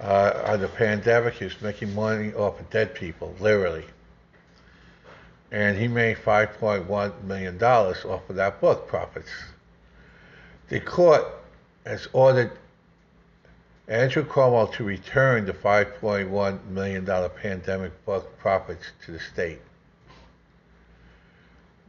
uh, 0.00 0.42
on 0.46 0.60
the 0.60 0.68
pandemic? 0.68 1.34
He 1.34 1.44
was 1.44 1.60
making 1.60 1.94
money 1.94 2.32
off 2.34 2.60
of 2.60 2.70
dead 2.70 2.94
people, 2.94 3.34
literally. 3.40 3.84
And 5.52 5.78
he 5.78 5.88
made 5.88 6.16
$5.1 6.16 7.22
million 7.24 7.62
off 7.62 8.28
of 8.28 8.36
that 8.36 8.60
book 8.60 8.88
profits. 8.88 9.30
The 10.68 10.80
court 10.80 11.24
has 11.84 12.08
ordered 12.12 12.50
Andrew 13.88 14.24
Cuomo 14.24 14.72
to 14.72 14.84
return 14.84 15.46
the 15.46 15.52
$5.1 15.52 16.64
million 16.66 17.06
pandemic 17.40 18.04
book 18.04 18.36
profits 18.38 18.86
to 19.04 19.12
the 19.12 19.20
state. 19.20 19.60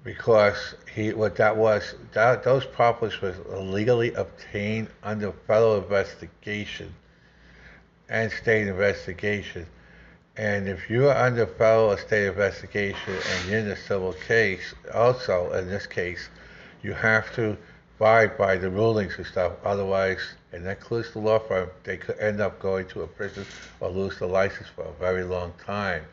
Because 0.03 0.75
he, 0.93 1.11
what 1.13 1.35
that 1.37 1.57
was, 1.57 1.95
that, 2.13 2.43
those 2.43 2.65
profits 2.65 3.19
was 3.19 3.35
illegally 3.51 4.13
obtained 4.13 4.89
under 5.03 5.31
federal 5.31 5.77
investigation 5.77 6.93
and 8.09 8.31
state 8.31 8.67
investigation. 8.67 9.65
And 10.37 10.69
if 10.69 10.89
you 10.89 11.09
are 11.09 11.17
under 11.17 11.47
federal 11.47 11.91
or 11.91 11.97
state 11.97 12.27
investigation 12.27 13.13
and 13.13 13.49
you're 13.49 13.59
in 13.59 13.67
a 13.67 13.75
civil 13.75 14.13
case, 14.13 14.73
also 14.93 15.51
in 15.53 15.67
this 15.67 15.87
case, 15.87 16.29
you 16.83 16.93
have 16.93 17.33
to 17.35 17.57
abide 17.97 18.37
by 18.37 18.55
the 18.55 18.69
rulings 18.69 19.15
and 19.17 19.25
stuff. 19.25 19.53
Otherwise, 19.63 20.19
and 20.53 20.65
that 20.65 20.77
includes 20.77 21.11
the 21.13 21.19
law 21.19 21.39
firm, 21.39 21.69
they 21.83 21.97
could 21.97 22.19
end 22.19 22.39
up 22.39 22.59
going 22.59 22.87
to 22.89 23.01
a 23.01 23.07
prison 23.07 23.45
or 23.79 23.89
lose 23.89 24.19
the 24.19 24.27
license 24.27 24.67
for 24.75 24.83
a 24.83 24.93
very 24.93 25.23
long 25.23 25.53
time. 25.65 26.03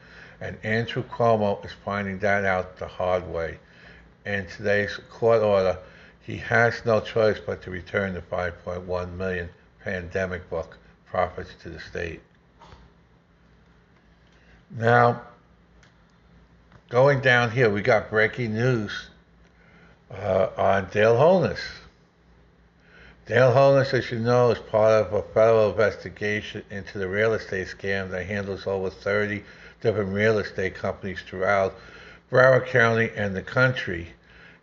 And 0.40 0.56
Andrew 0.64 1.04
Cuomo 1.04 1.64
is 1.64 1.72
finding 1.84 2.18
that 2.20 2.44
out 2.44 2.78
the 2.78 2.88
hard 2.88 3.28
way. 3.28 3.58
In 4.24 4.46
today's 4.46 4.98
court 5.10 5.42
order, 5.42 5.78
he 6.22 6.38
has 6.38 6.82
no 6.86 7.00
choice 7.00 7.38
but 7.38 7.62
to 7.62 7.70
return 7.70 8.14
the 8.14 8.22
5.1 8.22 9.16
million 9.16 9.50
pandemic 9.84 10.48
book 10.48 10.78
profits 11.14 11.54
to 11.62 11.68
the 11.68 11.78
state. 11.78 12.20
Now, 14.68 15.22
going 16.88 17.20
down 17.20 17.52
here, 17.52 17.70
we 17.70 17.82
got 17.82 18.10
breaking 18.10 18.52
news 18.52 19.10
uh, 20.10 20.48
on 20.56 20.88
Dale 20.90 21.16
Holness. 21.16 21.60
Dale 23.26 23.52
Holness, 23.52 23.94
as 23.94 24.10
you 24.10 24.18
know, 24.18 24.50
is 24.50 24.58
part 24.58 25.06
of 25.06 25.12
a 25.12 25.22
federal 25.22 25.70
investigation 25.70 26.64
into 26.70 26.98
the 26.98 27.06
real 27.06 27.34
estate 27.34 27.68
scam 27.68 28.10
that 28.10 28.26
handles 28.26 28.66
over 28.66 28.90
30 28.90 29.44
different 29.82 30.12
real 30.12 30.40
estate 30.40 30.74
companies 30.74 31.20
throughout 31.24 31.76
Broward 32.28 32.66
County 32.66 33.12
and 33.14 33.36
the 33.36 33.42
country. 33.42 34.08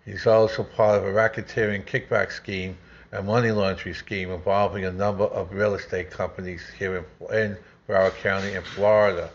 He's 0.03 0.27
also 0.27 0.63
part 0.63 0.97
of 0.97 1.05
a 1.05 1.13
racketeering 1.13 1.85
kickback 1.85 2.29
scheme 2.33 2.77
and 3.11 3.27
money 3.27 3.51
laundering 3.51 3.95
scheme 3.95 4.31
involving 4.31 4.85
a 4.85 4.91
number 4.91 5.25
of 5.25 5.51
real 5.51 5.75
estate 5.75 6.09
companies 6.09 6.61
here 6.77 6.97
in, 6.97 7.35
in 7.35 7.57
Broward 7.87 8.15
County 8.21 8.53
in 8.53 8.63
Florida. 8.63 9.29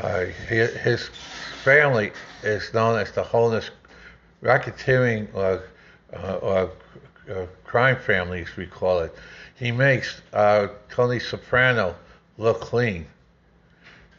Uh, 0.00 0.24
his 0.48 1.08
family 1.62 2.12
is 2.42 2.72
known 2.74 2.98
as 2.98 3.12
the 3.12 3.22
Holness 3.22 3.70
racketeering 4.42 5.32
or, 5.34 5.62
uh, 6.12 6.34
or 6.36 6.70
uh, 7.30 7.46
crime 7.64 7.96
family, 7.96 8.42
as 8.42 8.56
we 8.56 8.66
call 8.66 9.00
it. 9.00 9.14
He 9.56 9.70
makes 9.72 10.20
uh, 10.32 10.68
Tony 10.90 11.20
Soprano 11.20 11.94
look 12.38 12.60
clean. 12.60 13.06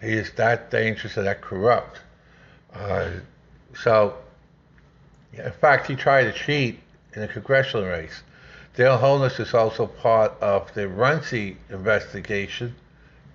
He 0.01 0.13
is 0.13 0.31
that 0.33 0.71
dangerous 0.71 1.17
and 1.17 1.27
that 1.27 1.41
corrupt. 1.41 1.99
Uh, 2.73 3.09
so, 3.73 4.15
in 5.33 5.51
fact, 5.51 5.87
he 5.87 5.95
tried 5.95 6.23
to 6.25 6.33
cheat 6.33 6.79
in 7.13 7.23
a 7.23 7.27
congressional 7.27 7.85
race. 7.85 8.21
Dale 8.75 8.97
Holness 8.97 9.39
is 9.39 9.53
also 9.53 9.87
part 9.87 10.33
of 10.41 10.73
the 10.73 10.89
Runcie 10.89 11.55
investigation 11.69 12.75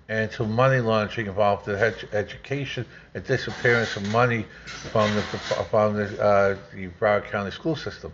and 0.07 0.29
to 0.33 0.45
money 0.45 0.79
laundering 0.79 1.25
involved 1.25 1.67
in 1.67 1.75
ed- 1.77 2.07
education 2.13 2.85
and 3.15 3.25
disappearance 3.25 3.95
of 3.95 4.07
money 4.11 4.45
from 4.91 5.15
the 5.15 5.21
from 5.71 5.95
the, 5.95 6.23
uh, 6.23 6.57
the 6.75 6.89
Broward 6.99 7.25
County 7.31 7.49
school 7.49 7.75
system. 7.75 8.13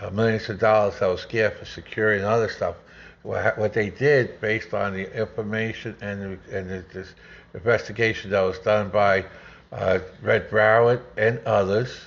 Uh, 0.00 0.08
millions 0.08 0.48
of 0.48 0.58
dollars 0.58 0.98
that 1.00 1.06
was 1.06 1.20
scared 1.20 1.52
for 1.52 1.66
security 1.66 2.18
and 2.22 2.26
other 2.26 2.48
stuff. 2.48 2.76
What, 3.24 3.58
what 3.58 3.74
they 3.74 3.90
did, 3.90 4.40
based 4.40 4.72
on 4.72 4.94
the 4.94 5.14
information 5.14 5.94
and 6.00 6.22
the, 6.22 6.58
and 6.58 6.70
the, 6.70 6.84
this 6.94 7.14
investigation 7.52 8.30
that 8.30 8.40
was 8.40 8.58
done 8.60 8.88
by 8.88 9.26
uh, 9.70 9.98
Red 10.22 10.48
Broward 10.48 11.02
and 11.18 11.40
others, 11.44 12.00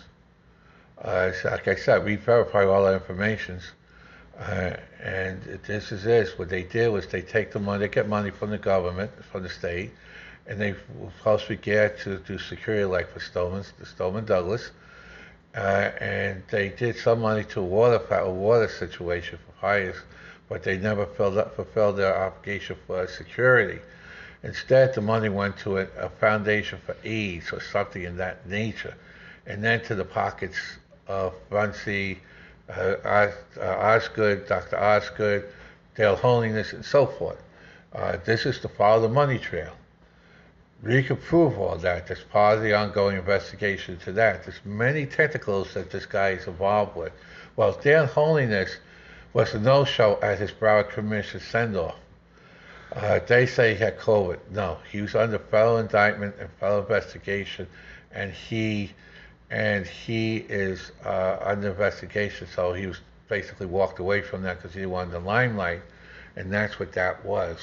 uh, 1.04 1.32
like 1.44 1.68
I 1.68 1.76
said, 1.76 2.04
we 2.04 2.16
verify 2.16 2.66
all 2.66 2.86
our 2.86 2.96
information. 2.96 3.60
Uh, 4.40 4.76
and 5.02 5.42
this 5.66 5.92
is 5.92 6.04
this. 6.04 6.38
What 6.38 6.50
they 6.50 6.64
did 6.64 6.90
was 6.90 7.08
they 7.08 7.22
take 7.22 7.52
the 7.52 7.60
money, 7.60 7.80
they 7.80 7.94
get 7.94 8.10
money 8.10 8.32
from 8.32 8.50
the 8.50 8.58
government, 8.58 9.12
from 9.32 9.44
the 9.44 9.50
state, 9.50 9.92
and 10.48 10.60
they 10.60 10.76
possibly 11.24 11.56
get 11.56 12.00
to 12.02 12.18
do 12.20 12.38
security 12.38 12.86
like 12.86 13.12
for 13.12 13.20
Stoneman, 13.20 13.64
Stoneman 13.84 14.26
Douglas. 14.26 14.72
Uh, 15.56 15.92
and 16.02 16.44
they 16.52 16.70
did 16.70 16.98
some 16.98 17.22
money 17.22 17.46
to 17.46 17.62
water, 17.62 18.04
a 18.14 18.30
water 18.30 18.68
situation 18.68 19.40
for 19.46 19.62
fires, 19.62 19.96
but 20.50 20.64
they 20.64 20.78
never 20.78 21.04
up, 21.04 21.56
fulfilled 21.56 21.96
their 21.96 22.16
obligation 22.16 22.76
for 22.86 23.08
security. 23.08 23.80
Instead, 24.44 24.94
the 24.94 25.02
money 25.02 25.30
went 25.30 25.58
to 25.58 25.78
a, 25.78 25.88
a 25.98 26.10
foundation 26.10 26.78
for 26.86 26.96
AIDS 27.06 27.54
or 27.54 27.62
something 27.62 28.04
in 28.04 28.18
that 28.18 28.48
nature, 28.48 28.96
and 29.48 29.64
then 29.64 29.82
to 29.86 29.96
the 29.96 30.04
pockets 30.04 30.58
of 31.08 31.34
Runcie, 31.50 32.20
uh, 32.70 32.96
uh, 33.06 33.32
Osgood, 33.62 34.48
Dr. 34.48 34.78
Osgood, 34.78 35.46
Dale 35.96 36.16
Holness, 36.16 36.74
and 36.74 36.84
so 36.84 37.06
forth. 37.06 37.42
Uh, 37.94 38.18
this 38.26 38.46
is 38.46 38.60
to 38.60 38.68
follow 38.68 39.02
the 39.02 39.10
money 39.10 39.40
trail. 39.40 39.72
we 40.84 41.02
can 41.02 41.18
prove 41.18 41.58
all 41.58 41.78
that. 41.78 42.08
That's 42.08 42.24
part 42.24 42.58
of 42.58 42.64
the 42.64 42.74
ongoing 42.74 43.18
investigation 43.18 43.98
to 44.00 44.12
that. 44.14 44.44
There's 44.44 44.60
many 44.66 45.06
tentacles 45.06 45.74
that 45.74 45.92
this 45.92 46.06
guy 46.06 46.32
is 46.32 46.48
involved 46.48 46.96
with. 46.96 47.14
Well, 47.56 47.80
Dan 47.82 48.08
Holness 48.08 48.78
was 49.34 49.54
a 49.54 49.60
no-show 49.60 50.20
at 50.22 50.40
his 50.40 50.52
Broward 50.52 50.90
Commission 50.90 51.40
send-off. 51.40 51.96
Uh, 52.94 53.20
they 53.28 53.46
say 53.46 53.74
he 53.74 53.80
had 53.80 53.98
COVID. 54.00 54.40
No, 54.52 54.78
he 54.92 55.02
was 55.02 55.16
under 55.16 55.40
federal 55.40 55.78
indictment 55.78 56.36
and 56.40 56.50
federal 56.60 56.82
investigation, 56.82 57.68
and 58.12 58.32
he 58.32 58.92
and 59.50 59.86
he 59.86 60.38
is 60.38 60.92
uh, 61.06 61.38
under 61.42 61.70
investigation. 61.70 62.48
So 62.54 62.74
he 62.74 62.88
was 62.88 63.00
basically 63.28 63.66
walked 63.66 64.00
away 64.00 64.22
from 64.22 64.42
that 64.44 64.62
because 64.62 64.76
he 64.76 64.86
wanted 64.86 65.12
the 65.12 65.20
limelight, 65.20 65.82
and 66.36 66.52
that's 66.52 66.80
what 66.80 66.94
that 66.94 67.24
was. 67.26 67.60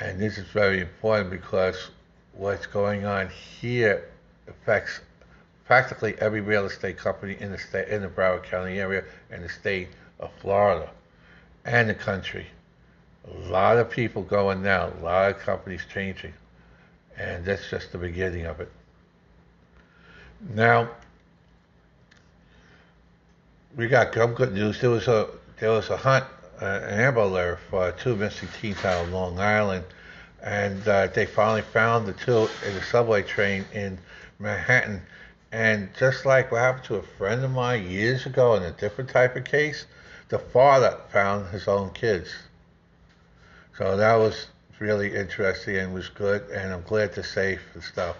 And 0.00 0.20
this 0.20 0.38
is 0.38 0.46
very 0.48 0.80
important 0.80 1.30
because 1.30 1.90
what's 2.32 2.66
going 2.66 3.04
on 3.04 3.28
here 3.60 4.08
affects 4.46 5.00
practically 5.64 6.14
every 6.18 6.40
real 6.40 6.64
estate 6.66 6.96
company 6.96 7.36
in 7.40 7.50
the 7.50 7.58
state, 7.58 7.88
in 7.88 8.02
the 8.02 8.08
Broward 8.08 8.44
County 8.44 8.78
area 8.78 9.04
and 9.30 9.44
the 9.44 9.48
state 9.48 9.88
of 10.20 10.30
Florida 10.40 10.88
and 11.64 11.90
the 11.90 11.94
country. 11.94 12.46
A 13.30 13.50
lot 13.50 13.76
of 13.76 13.90
people 13.90 14.22
going 14.22 14.62
now, 14.62 14.88
a 14.88 15.04
lot 15.04 15.30
of 15.30 15.38
companies 15.40 15.82
changing, 15.92 16.32
and 17.18 17.44
that's 17.44 17.68
just 17.68 17.92
the 17.92 17.98
beginning 17.98 18.46
of 18.46 18.60
it. 18.60 18.72
Now, 20.40 20.90
we 23.76 23.88
got 23.88 24.12
good 24.12 24.52
news. 24.52 24.80
There 24.80 24.90
was 24.90 25.08
a 25.08 25.28
there 25.58 25.70
was 25.70 25.90
a 25.90 25.96
hunt, 25.96 26.24
uh, 26.62 26.64
an 26.64 27.00
Amber 27.00 27.20
Alert 27.20 27.58
for 27.70 27.90
two 27.92 28.14
missing 28.14 28.48
teens 28.60 28.84
out 28.84 29.04
of 29.04 29.12
Long 29.12 29.40
Island, 29.40 29.84
and 30.42 30.86
uh, 30.86 31.08
they 31.08 31.26
finally 31.26 31.62
found 31.62 32.06
the 32.06 32.12
two 32.12 32.48
in 32.64 32.76
a 32.76 32.82
subway 32.84 33.22
train 33.22 33.64
in 33.72 33.98
Manhattan. 34.38 35.02
And 35.50 35.88
just 35.98 36.24
like 36.24 36.52
what 36.52 36.58
happened 36.58 36.84
to 36.84 36.96
a 36.96 37.02
friend 37.02 37.42
of 37.44 37.50
mine 37.50 37.90
years 37.90 38.26
ago 38.26 38.54
in 38.54 38.62
a 38.62 38.70
different 38.70 39.10
type 39.10 39.34
of 39.34 39.44
case, 39.44 39.86
the 40.28 40.38
father 40.38 40.96
found 41.10 41.48
his 41.48 41.66
own 41.66 41.90
kids. 41.90 42.28
So 43.76 43.96
that 43.96 44.14
was 44.14 44.46
really 44.78 45.14
interesting 45.16 45.76
and 45.76 45.94
was 45.94 46.08
good, 46.08 46.42
and 46.50 46.72
I'm 46.72 46.82
glad 46.82 47.14
to 47.14 47.24
save 47.24 47.60
the 47.74 47.82
stuff. 47.82 48.16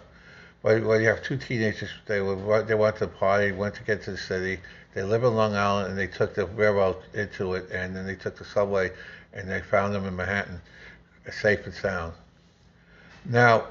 Well, 0.62 1.00
you 1.00 1.07
have 1.07 1.23
two 1.23 1.37
teenagers. 1.37 1.91
They 2.07 2.21
were 2.21 2.62
they 2.62 2.75
went 2.75 2.97
to 2.97 3.07
the 3.07 3.12
party, 3.12 3.53
went 3.53 3.77
to 3.77 3.85
get 3.85 4.03
to 4.05 4.12
the 4.12 4.19
city. 4.19 4.61
They 4.95 5.03
live 5.03 5.23
in 5.23 5.35
Long 5.35 5.55
Island, 5.55 5.91
and 5.91 5.99
they 5.99 6.09
took 6.09 6.35
the 6.35 6.47
railroad 6.47 6.97
into 7.15 7.55
it, 7.55 7.71
and 7.71 7.95
then 7.95 8.07
they 8.07 8.17
took 8.17 8.37
the 8.37 8.45
subway, 8.45 8.91
and 9.33 9.49
they 9.49 9.61
found 9.61 9.95
them 9.95 10.05
in 10.05 10.17
Manhattan, 10.17 10.61
uh, 11.27 11.31
safe 11.31 11.65
and 11.65 11.75
sound. 11.75 12.15
Now, 13.25 13.69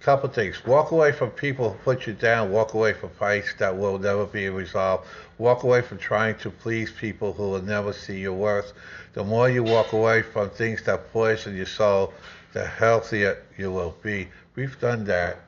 couple 0.00 0.30
things. 0.30 0.64
Walk 0.64 0.92
away 0.92 1.12
from 1.12 1.30
people 1.30 1.72
who 1.72 1.78
put 1.78 2.06
you 2.06 2.14
down. 2.14 2.50
Walk 2.50 2.72
away 2.72 2.94
from 2.94 3.10
fights 3.10 3.52
that 3.58 3.76
will 3.76 3.98
never 3.98 4.24
be 4.24 4.48
resolved. 4.48 5.06
Walk 5.36 5.62
away 5.62 5.82
from 5.82 5.98
trying 5.98 6.36
to 6.38 6.50
please 6.50 6.90
people 6.90 7.34
who 7.34 7.50
will 7.50 7.62
never 7.62 7.92
see 7.92 8.18
your 8.18 8.32
worth. 8.32 8.72
The 9.12 9.24
more 9.24 9.50
you 9.50 9.62
walk 9.62 9.92
away 9.92 10.22
from 10.22 10.50
things 10.50 10.82
that 10.84 11.12
poison 11.12 11.54
your 11.54 11.66
soul, 11.66 12.14
the 12.54 12.64
healthier 12.64 13.42
you 13.58 13.70
will 13.70 13.94
be. 14.02 14.28
We've 14.54 14.78
done 14.80 15.04
that, 15.04 15.38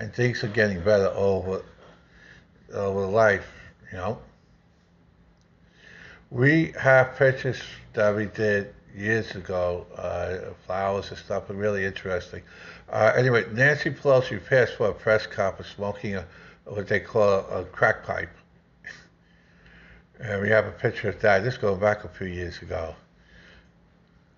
and 0.00 0.14
things 0.14 0.42
are 0.42 0.48
getting 0.48 0.80
better 0.80 1.12
over 1.14 1.62
over 2.72 3.06
life. 3.06 3.46
You 3.92 3.98
know, 3.98 4.18
we 6.30 6.72
have 6.80 7.16
pictures 7.16 7.60
that 7.92 8.16
we 8.16 8.26
did 8.26 8.74
years 8.96 9.34
ago, 9.34 9.86
uh, 9.96 10.54
flowers 10.66 11.10
and 11.10 11.18
stuff, 11.18 11.50
are 11.50 11.54
really 11.54 11.84
interesting. 11.84 12.42
Uh, 12.88 13.12
anyway, 13.14 13.44
Nancy 13.52 13.90
Pelosi 13.90 14.44
passed 14.44 14.74
for 14.74 14.88
a 14.88 14.94
press 14.94 15.26
conference 15.26 15.70
smoking 15.72 16.16
a, 16.16 16.26
what 16.64 16.88
they 16.88 17.00
call 17.00 17.40
a, 17.50 17.64
crack 17.64 18.04
pipe. 18.04 18.30
and 20.20 20.40
we 20.40 20.48
have 20.48 20.66
a 20.66 20.72
picture 20.72 21.10
of 21.10 21.20
that. 21.20 21.44
This 21.44 21.56
goes 21.56 21.78
back 21.78 22.04
a 22.04 22.08
few 22.08 22.26
years 22.26 22.62
ago. 22.62 22.94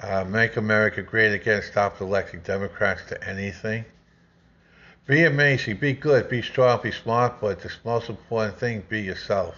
Uh, 0.00 0.24
make 0.24 0.56
America 0.56 1.02
great 1.02 1.32
again. 1.32 1.62
Stop 1.62 2.00
electing 2.00 2.40
Democrats 2.40 3.02
to 3.08 3.28
anything. 3.28 3.84
Be 5.06 5.24
amazing. 5.24 5.76
Be 5.76 5.92
good. 5.92 6.28
Be 6.28 6.42
strong. 6.42 6.80
Be 6.82 6.92
smart. 6.92 7.40
But 7.40 7.60
the 7.60 7.70
most 7.84 8.08
important 8.08 8.58
thing, 8.58 8.84
be 8.88 9.00
yourself. 9.00 9.56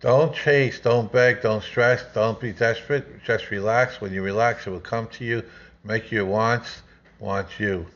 Don't 0.00 0.34
chase, 0.34 0.80
don't 0.80 1.12
beg, 1.12 1.42
don't 1.42 1.62
stress, 1.62 2.02
don't 2.14 2.40
be 2.40 2.52
desperate. 2.52 3.22
Just 3.22 3.50
relax. 3.50 4.00
When 4.00 4.14
you 4.14 4.22
relax, 4.22 4.66
it 4.66 4.70
will 4.70 4.80
come 4.80 5.08
to 5.08 5.24
you, 5.24 5.44
make 5.84 6.10
your 6.10 6.24
wants 6.24 6.80
want 7.18 7.60
you. 7.60 7.86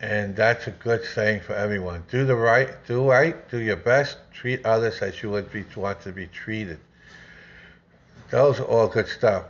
And 0.00 0.34
that's 0.34 0.66
a 0.66 0.70
good 0.70 1.04
saying 1.04 1.40
for 1.40 1.54
everyone. 1.54 2.04
Do 2.10 2.24
the 2.24 2.36
right, 2.36 2.70
do 2.86 3.10
right, 3.10 3.48
do 3.50 3.58
your 3.58 3.76
best, 3.76 4.16
treat 4.32 4.64
others 4.64 5.02
as 5.02 5.22
you 5.22 5.30
would 5.30 5.52
be 5.52 5.64
want 5.76 6.00
to 6.02 6.12
be 6.12 6.28
treated. 6.28 6.78
Those 8.30 8.58
are 8.58 8.64
all 8.64 8.88
good 8.88 9.08
stuff. 9.08 9.44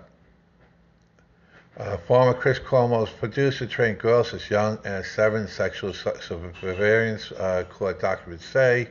Uh, 1.78 1.96
former 1.96 2.34
Chris 2.34 2.58
Cuomo's 2.58 3.10
producer 3.10 3.64
trained 3.64 4.00
girls 4.00 4.34
as 4.34 4.50
young 4.50 4.80
as 4.84 5.08
seven 5.08 5.46
sexual 5.46 5.94
surveillance 5.94 7.30
uh, 7.30 7.62
court 7.70 8.00
documents 8.00 8.44
say. 8.44 8.88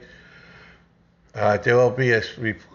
Uh, 1.36 1.58
there 1.58 1.76
will 1.76 1.92
be 1.92 2.12
a, 2.12 2.24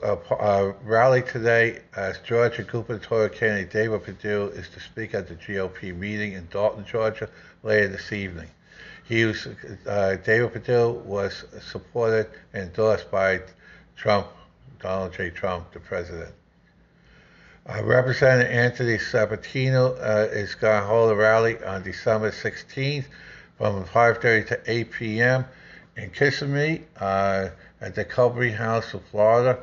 a, 0.02 0.74
rally 0.84 1.22
today 1.22 1.80
as 1.96 2.18
Georgia 2.18 2.62
gubernatorial 2.62 3.30
candidate 3.30 3.72
David 3.72 4.04
Perdue 4.04 4.48
is 4.54 4.68
to 4.68 4.80
speak 4.80 5.14
at 5.14 5.28
the 5.28 5.34
GOP 5.34 5.96
meeting 5.96 6.34
in 6.34 6.46
Dalton, 6.52 6.84
Georgia, 6.84 7.30
later 7.62 7.88
this 7.88 8.12
evening. 8.12 8.48
He 9.08 9.24
was, 9.24 9.48
uh, 9.86 10.16
David 10.22 10.52
Perdue 10.52 10.90
was 11.06 11.44
supported 11.62 12.28
and 12.52 12.64
endorsed 12.64 13.10
by 13.10 13.40
Trump, 13.96 14.26
Donald 14.78 15.14
J. 15.14 15.30
Trump, 15.30 15.72
the 15.72 15.80
president. 15.80 16.34
Uh, 17.68 17.82
Representative 17.84 18.50
Anthony 18.50 18.98
Sabatini 18.98 19.76
uh, 19.76 20.28
is 20.32 20.54
going 20.54 20.80
to 20.80 20.86
hold 20.86 21.12
a 21.12 21.16
rally 21.16 21.62
on 21.64 21.82
December 21.82 22.30
16th 22.30 23.04
from 23.56 23.84
5:30 23.84 24.48
to 24.48 24.60
8 24.66 24.90
p.m. 24.90 25.44
in 25.96 26.10
Kissimmee. 26.10 26.82
Uh, 26.98 27.50
at 27.82 27.96
the 27.96 28.04
Culberry 28.04 28.52
House 28.52 28.94
of 28.94 29.02
Florida. 29.10 29.58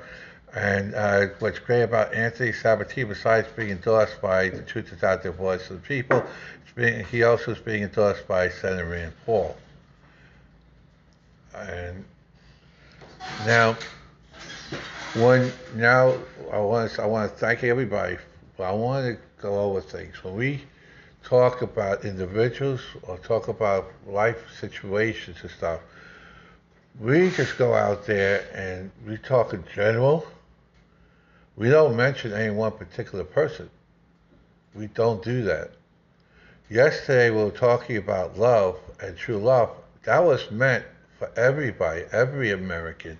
And 0.53 0.93
uh, 0.93 1.27
what's 1.39 1.59
great 1.59 1.83
about 1.83 2.13
Anthony 2.13 2.51
Sabatini, 2.51 3.07
besides 3.07 3.47
being 3.55 3.69
endorsed 3.69 4.21
by 4.21 4.49
the 4.49 4.61
Truth 4.61 4.91
is 4.93 4.99
There 4.99 5.31
Voice 5.31 5.69
of 5.69 5.81
the 5.81 5.87
People, 5.87 6.23
being, 6.75 7.05
he 7.05 7.23
also 7.23 7.51
is 7.51 7.59
being 7.59 7.83
endorsed 7.83 8.27
by 8.27 8.49
Senator 8.49 8.85
Rand 8.85 9.13
Paul. 9.25 9.55
And 11.55 12.03
now, 13.45 13.77
when 15.15 15.51
now 15.75 16.15
I 16.51 16.59
want 16.59 16.91
to, 16.91 17.03
I 17.03 17.05
want 17.05 17.31
to 17.31 17.37
thank 17.37 17.63
everybody. 17.63 18.17
I 18.59 18.71
want 18.73 19.05
to 19.05 19.41
go 19.41 19.59
over 19.59 19.79
things 19.79 20.21
when 20.23 20.35
we 20.35 20.61
talk 21.23 21.61
about 21.61 22.03
individuals 22.03 22.81
or 23.03 23.17
talk 23.19 23.47
about 23.47 23.91
life 24.05 24.37
situations 24.59 25.37
and 25.41 25.51
stuff 25.51 25.79
we 26.99 27.29
just 27.31 27.57
go 27.57 27.73
out 27.73 28.05
there 28.05 28.45
and 28.53 28.91
we 29.07 29.17
talk 29.17 29.53
in 29.53 29.63
general. 29.73 30.27
We 31.55 31.69
don't 31.69 31.95
mention 31.95 32.33
any 32.33 32.53
one 32.53 32.73
particular 32.73 33.23
person. 33.23 33.69
We 34.75 34.87
don't 34.87 35.23
do 35.23 35.43
that. 35.43 35.71
Yesterday 36.69 37.29
we 37.29 37.43
were 37.43 37.51
talking 37.51 37.97
about 37.97 38.37
love 38.37 38.77
and 39.01 39.15
true 39.17 39.37
love. 39.37 39.71
That 40.03 40.23
was 40.23 40.51
meant 40.51 40.85
for 41.17 41.31
everybody, 41.37 42.03
every 42.11 42.51
American 42.51 43.17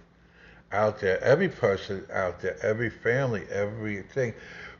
out 0.71 0.99
there, 0.99 1.23
every 1.23 1.49
person 1.49 2.05
out 2.13 2.41
there, 2.41 2.57
every 2.63 2.89
family, 2.89 3.45
everything. 3.51 4.33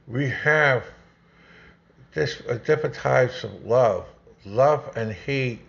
We 0.08 0.30
have 0.30 0.86
this 2.14 2.42
uh, 2.48 2.56
different 2.66 2.96
types 2.96 3.44
of 3.44 3.66
love. 3.66 4.06
Love 4.46 4.92
and 4.96 5.12
hate 5.12 5.60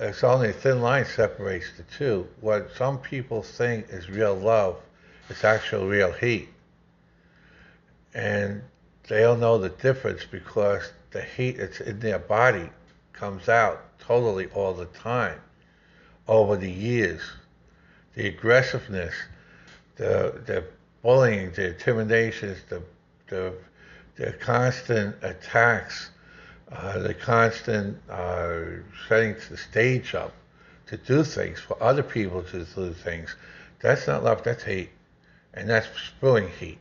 it's 0.00 0.22
only 0.22 0.50
a 0.50 0.52
thin 0.52 0.80
line 0.80 1.04
separates 1.04 1.72
the 1.76 1.82
two. 1.82 2.28
What 2.40 2.70
some 2.76 2.98
people 2.98 3.42
think 3.42 3.88
is 3.90 4.08
real 4.08 4.34
love 4.34 4.76
is 5.28 5.42
actual 5.42 5.88
real 5.88 6.12
heat. 6.12 6.48
And 8.14 8.62
they 9.08 9.22
don't 9.22 9.40
know 9.40 9.58
the 9.58 9.70
difference 9.70 10.24
because 10.24 10.92
the 11.10 11.22
heat 11.22 11.58
that's 11.58 11.80
in 11.80 11.98
their 11.98 12.20
body 12.20 12.70
comes 13.12 13.48
out 13.48 13.82
totally 13.98 14.46
all 14.54 14.72
the 14.72 14.86
time 14.86 15.40
over 16.28 16.56
the 16.56 16.70
years. 16.70 17.20
The 18.18 18.28
aggressiveness, 18.28 19.14
the 19.96 20.42
the 20.46 20.64
bullying, 21.02 21.52
the 21.52 21.68
intimidations, 21.74 22.58
the 22.70 22.82
the 23.28 23.54
the 24.16 24.32
constant 24.34 25.16
attacks 25.22 26.10
uh, 26.72 27.00
the 27.00 27.14
constant 27.14 27.98
uh, 28.10 28.60
setting 29.08 29.36
the 29.50 29.56
stage 29.58 30.14
up 30.14 30.34
to 30.88 30.98
do 30.98 31.24
things 31.24 31.60
for 31.60 31.82
other 31.82 32.04
people 32.04 32.42
to 32.44 32.64
do 32.64 32.94
things, 32.94 33.36
that's 33.80 34.08
not 34.08 34.24
love, 34.24 34.44
that's 34.44 34.64
hate. 34.64 34.90
And 35.54 35.70
that's 35.70 35.88
spewing 35.98 36.50
heat. 36.60 36.78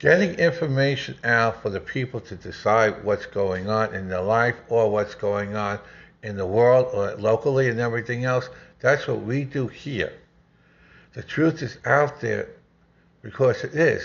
getting 0.00 0.34
information 0.38 1.16
out 1.24 1.62
for 1.62 1.70
the 1.70 1.80
people 1.80 2.20
to 2.20 2.36
decide 2.36 3.04
what's 3.04 3.26
going 3.26 3.68
on 3.70 3.94
in 3.94 4.08
their 4.08 4.22
life 4.22 4.56
or 4.68 4.90
what's 4.90 5.14
going 5.16 5.56
on 5.56 5.80
in 6.22 6.36
the 6.36 6.46
world 6.46 6.88
or 6.94 7.16
locally 7.16 7.68
and 7.70 7.80
everything 7.80 8.24
else. 8.24 8.48
That's 8.82 9.06
what 9.06 9.22
we 9.22 9.44
do 9.44 9.68
here. 9.68 10.12
The 11.14 11.22
truth 11.22 11.62
is 11.62 11.78
out 11.84 12.20
there 12.20 12.48
because 13.22 13.62
it 13.62 13.74
is. 13.74 14.02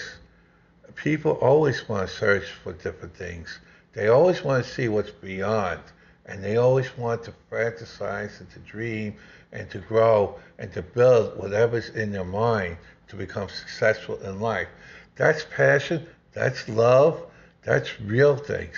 People 0.94 1.32
always 1.32 1.90
want 1.90 2.08
to 2.08 2.16
search 2.16 2.46
for 2.64 2.74
different 2.74 3.16
things. 3.16 3.60
They 3.94 4.10
always 4.10 4.44
want 4.44 4.64
to 4.64 4.72
see 4.72 4.88
what's 4.88 5.10
beyond. 5.10 5.80
And 6.28 6.44
they 6.44 6.58
always 6.58 6.96
want 6.96 7.24
to 7.24 7.34
fantasize 7.52 8.40
and 8.40 8.50
to 8.52 8.60
dream 8.60 9.16
and 9.52 9.68
to 9.72 9.80
grow 9.80 10.38
and 10.60 10.72
to 10.74 10.84
build 10.84 11.40
whatever's 11.40 11.90
in 11.90 12.12
their 12.12 12.24
mind 12.24 12.78
to 13.08 13.16
become 13.16 13.50
successful 13.50 14.20
in 14.20 14.40
life. 14.40 14.68
That's 15.16 15.44
passion. 15.56 16.06
That's 16.34 16.70
love. 16.70 17.24
That's 17.64 18.00
real 18.00 18.36
things. 18.36 18.78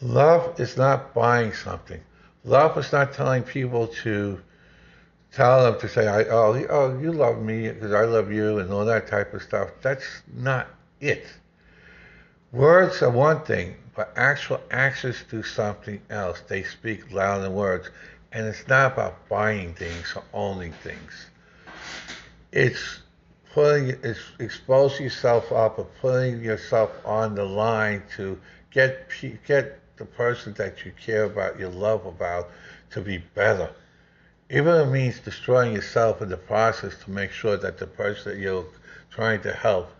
Love 0.00 0.60
is 0.60 0.76
not 0.76 1.12
buying 1.12 1.52
something. 1.52 2.00
Love 2.44 2.78
is 2.78 2.92
not 2.92 3.14
telling 3.14 3.42
people 3.42 3.88
to 3.88 4.40
tell 5.32 5.64
them 5.64 5.80
to 5.80 5.88
say, 5.88 6.06
"Oh, 6.30 6.66
oh, 6.68 6.98
you 6.98 7.12
love 7.12 7.42
me 7.42 7.70
because 7.70 7.92
I 7.92 8.04
love 8.04 8.32
you," 8.32 8.58
and 8.58 8.72
all 8.72 8.84
that 8.84 9.06
type 9.06 9.34
of 9.34 9.42
stuff. 9.42 9.70
That's 9.82 10.22
not 10.34 10.68
it. 11.00 11.26
Words 12.52 13.02
are 13.02 13.10
one 13.10 13.42
thing, 13.42 13.76
but 13.94 14.12
actual 14.16 14.60
actions 14.70 15.24
do 15.30 15.42
something 15.42 16.00
else. 16.08 16.40
They 16.48 16.62
speak 16.62 17.12
louder 17.12 17.42
than 17.42 17.52
words, 17.52 17.90
and 18.32 18.46
it's 18.46 18.66
not 18.68 18.92
about 18.92 19.28
buying 19.28 19.74
things 19.74 20.14
or 20.16 20.22
owning 20.32 20.72
things. 20.72 21.26
It's 22.52 23.00
putting, 23.52 23.90
it's 24.02 24.20
exposing 24.38 25.04
yourself 25.04 25.52
up 25.52 25.78
or 25.78 25.86
putting 26.00 26.42
yourself 26.42 26.90
on 27.04 27.34
the 27.34 27.44
line 27.44 28.02
to 28.16 28.40
get 28.70 29.10
get 29.46 29.80
the 29.96 30.04
person 30.04 30.54
that 30.54 30.84
you 30.84 30.92
care 30.92 31.24
about, 31.24 31.58
you 31.58 31.68
love 31.68 32.06
about, 32.06 32.48
to 32.90 33.00
be 33.00 33.18
better. 33.18 33.70
Even 34.50 34.74
if 34.74 34.86
it 34.86 34.90
means 34.90 35.20
destroying 35.20 35.74
yourself 35.74 36.22
in 36.22 36.30
the 36.30 36.36
process 36.36 36.94
to 37.04 37.10
make 37.10 37.30
sure 37.30 37.56
that 37.56 37.78
the 37.78 37.86
person 37.86 38.32
that 38.32 38.40
you're 38.40 38.64
trying 39.10 39.42
to 39.42 39.52
help 39.52 39.90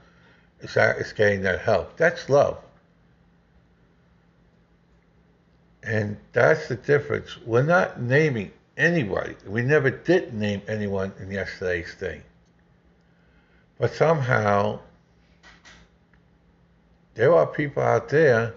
is, 0.61 0.77
is 0.77 1.13
getting 1.13 1.43
that 1.43 1.61
help. 1.61 1.97
That's 1.97 2.29
love. 2.31 2.59
And 5.83 6.17
that's 6.33 6.69
the 6.69 6.77
difference. 6.77 7.37
We're 7.45 7.63
not 7.63 8.01
naming 8.01 8.53
anybody. 8.77 9.37
We 9.47 9.63
never 9.63 9.91
did 9.91 10.33
name 10.33 10.63
anyone 10.67 11.13
in 11.21 11.31
yesterday's 11.31 11.93
thing. 11.95 12.23
But 13.79 13.93
somehow, 13.93 14.81
there 17.15 17.35
are 17.35 17.47
people 17.47 17.83
out 17.83 18.09
there 18.09 18.55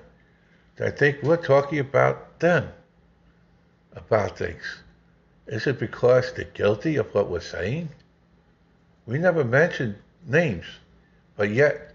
that 0.77 0.97
think 0.97 1.21
we're 1.21 1.37
talking 1.37 1.79
about 1.79 2.39
them, 2.39 2.69
about 3.95 4.37
things. 4.37 4.80
Is 5.51 5.67
it 5.67 5.79
because 5.79 6.31
they're 6.31 6.45
guilty 6.45 6.95
of 6.95 7.13
what 7.13 7.29
we're 7.29 7.41
saying? 7.41 7.89
We 9.05 9.17
never 9.17 9.43
mentioned 9.43 9.95
names, 10.25 10.63
but 11.35 11.49
yet 11.49 11.93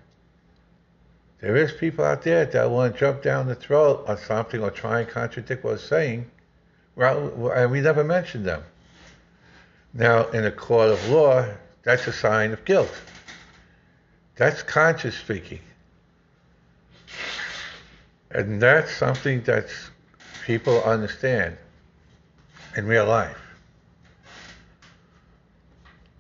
there 1.41 1.57
is 1.57 1.73
people 1.73 2.05
out 2.05 2.23
there 2.23 2.45
that 2.45 2.71
want 2.71 2.93
to 2.93 3.01
jump 3.01 3.23
down 3.23 3.49
the 3.49 3.55
throat 3.55 4.05
on 4.07 4.19
something 4.19 4.63
or 4.63 4.71
try 4.71 5.01
and 5.01 5.09
contradict 5.09 5.65
what 5.65 5.73
we're 5.73 5.79
saying, 5.79 6.31
and 6.99 7.71
we 7.71 7.81
never 7.81 8.05
mentioned 8.05 8.45
them. 8.45 8.63
Now, 9.95 10.29
in 10.29 10.45
a 10.45 10.53
court 10.53 10.91
of 10.91 11.09
law, 11.09 11.47
that's 11.83 12.07
a 12.07 12.13
sign 12.13 12.53
of 12.53 12.63
guilt. 12.67 12.93
That's 14.35 14.63
conscious 14.63 15.17
speaking. 15.17 15.61
And 18.31 18.61
that's 18.61 18.95
something 18.95 19.43
that 19.45 19.69
people 20.45 20.83
understand 20.85 21.57
in 22.77 22.87
real 22.87 23.07
life. 23.07 23.39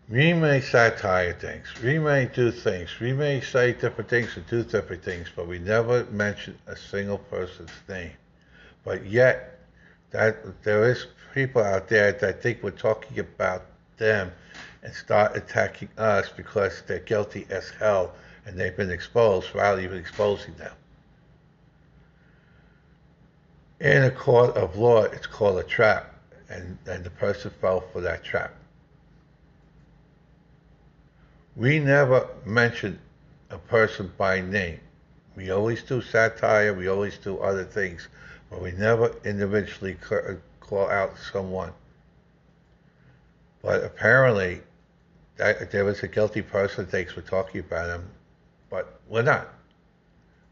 We 0.08 0.32
may 0.34 0.60
satire 0.60 1.32
things, 1.32 1.66
we 1.82 1.98
may 1.98 2.26
do 2.26 2.52
things, 2.52 3.00
we 3.00 3.12
may 3.12 3.40
say 3.40 3.72
different 3.72 4.08
things 4.08 4.36
and 4.36 4.46
do 4.46 4.62
different 4.62 5.02
things, 5.02 5.26
but 5.34 5.48
we 5.48 5.58
never 5.58 6.04
mention 6.04 6.56
a 6.68 6.76
single 6.76 7.18
person's 7.18 7.72
name. 7.88 8.12
But 8.84 9.04
yet, 9.06 9.58
that 10.12 10.62
there 10.62 10.88
is 10.88 11.08
people 11.34 11.60
out 11.60 11.88
there 11.88 12.12
that 12.12 12.40
think 12.40 12.62
we're 12.62 12.70
talking 12.70 13.18
about 13.18 13.64
them 13.96 14.30
and 14.84 14.94
start 14.94 15.36
attacking 15.36 15.88
us 15.98 16.28
because 16.28 16.82
they're 16.86 17.00
guilty 17.00 17.44
as 17.50 17.70
hell 17.70 18.14
and 18.44 18.56
they've 18.56 18.76
been 18.76 18.92
exposed 18.92 19.52
without 19.52 19.80
even 19.80 19.98
exposing 19.98 20.54
them. 20.54 20.72
In 23.80 24.04
a 24.04 24.10
court 24.12 24.56
of 24.56 24.76
law, 24.76 25.02
it's 25.02 25.26
called 25.26 25.58
a 25.58 25.64
trap, 25.64 26.14
and, 26.48 26.78
and 26.86 27.02
the 27.02 27.10
person 27.10 27.50
fell 27.60 27.80
for 27.92 28.00
that 28.02 28.22
trap. 28.22 28.54
We 31.56 31.78
never 31.78 32.28
mention 32.44 32.98
a 33.48 33.56
person 33.56 34.12
by 34.18 34.42
name. 34.42 34.78
We 35.36 35.50
always 35.50 35.82
do 35.82 36.02
satire, 36.02 36.74
we 36.74 36.86
always 36.86 37.16
do 37.16 37.38
other 37.38 37.64
things, 37.64 38.08
but 38.50 38.60
we 38.60 38.72
never 38.72 39.14
individually 39.24 39.96
uh, 40.10 40.34
call 40.60 40.88
out 40.90 41.14
someone. 41.32 41.72
But 43.62 43.84
apparently, 43.84 44.60
there 45.38 45.84
was 45.84 46.02
a 46.02 46.08
guilty 46.08 46.42
person 46.42 46.86
thinks 46.86 47.16
we're 47.16 47.22
talking 47.22 47.60
about 47.60 47.88
him, 47.88 48.06
but 48.68 49.00
we're 49.08 49.22
not. 49.22 49.48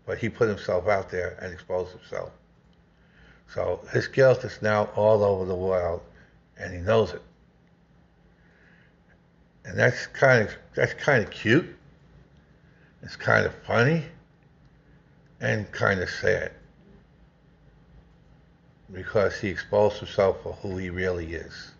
But 0.07 0.19
he 0.19 0.31
put 0.31 0.49
himself 0.49 0.89
out 0.89 1.11
there 1.11 1.39
and 1.41 1.53
exposed 1.53 1.93
himself. 1.93 2.31
So 3.49 3.81
his 3.93 4.09
guilt 4.09 4.43
is 4.45 4.63
now 4.63 4.85
all 4.97 5.23
over 5.23 5.45
the 5.45 5.55
world, 5.55 6.01
and 6.59 6.73
he 6.73 6.81
knows 6.81 7.13
it. 7.13 7.23
And 9.65 9.79
that's 9.79 10.07
kind 10.09 10.43
of 10.43 10.55
that's 10.75 10.95
kind 10.95 11.25
of 11.25 11.31
cute. 11.31 11.77
It's 13.03 13.17
kind 13.17 13.47
of 13.47 13.55
funny, 13.67 14.05
and 15.41 15.71
kind 15.73 16.01
of 16.01 16.09
sad 16.09 16.53
because 18.93 19.39
he 19.39 19.49
exposed 19.49 19.99
himself 19.99 20.43
for 20.43 20.53
who 20.55 20.77
he 20.77 20.91
really 20.91 21.35
is. 21.35 21.73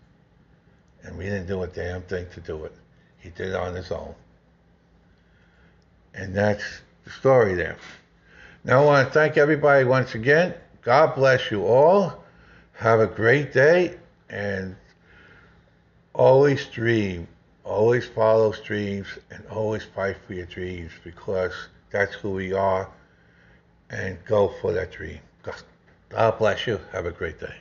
And 1.03 1.17
we 1.17 1.25
didn't 1.25 1.47
do 1.47 1.63
a 1.63 1.67
damn 1.67 2.01
thing 2.03 2.27
to 2.33 2.41
do 2.41 2.65
it. 2.65 2.73
He 3.19 3.29
did 3.29 3.49
it 3.49 3.55
on 3.55 3.73
his 3.73 3.91
own. 3.91 4.13
And 6.13 6.35
that's 6.35 6.63
the 7.03 7.11
story 7.11 7.55
there. 7.55 7.77
Now 8.63 8.81
I 8.81 8.85
want 8.85 9.07
to 9.07 9.13
thank 9.13 9.37
everybody 9.37 9.85
once 9.85 10.15
again. 10.15 10.53
God 10.81 11.15
bless 11.15 11.51
you 11.51 11.65
all. 11.65 12.23
Have 12.73 12.99
a 12.99 13.07
great 13.07 13.53
day 13.53 13.97
and 14.29 14.75
always 16.13 16.65
dream. 16.65 17.27
Always 17.65 18.07
follow 18.07 18.53
dreams 18.53 19.07
and 19.31 19.43
always 19.47 19.83
fight 19.83 20.17
for 20.25 20.33
your 20.33 20.45
dreams 20.45 20.91
because 21.03 21.51
that's 21.89 22.13
who 22.13 22.31
we 22.31 22.53
are 22.53 22.89
and 23.89 24.23
go 24.25 24.53
for 24.61 24.71
that 24.73 24.91
dream. 24.91 25.19
God 26.09 26.37
bless 26.37 26.67
you. 26.67 26.79
Have 26.91 27.07
a 27.07 27.11
great 27.11 27.39
day. 27.39 27.55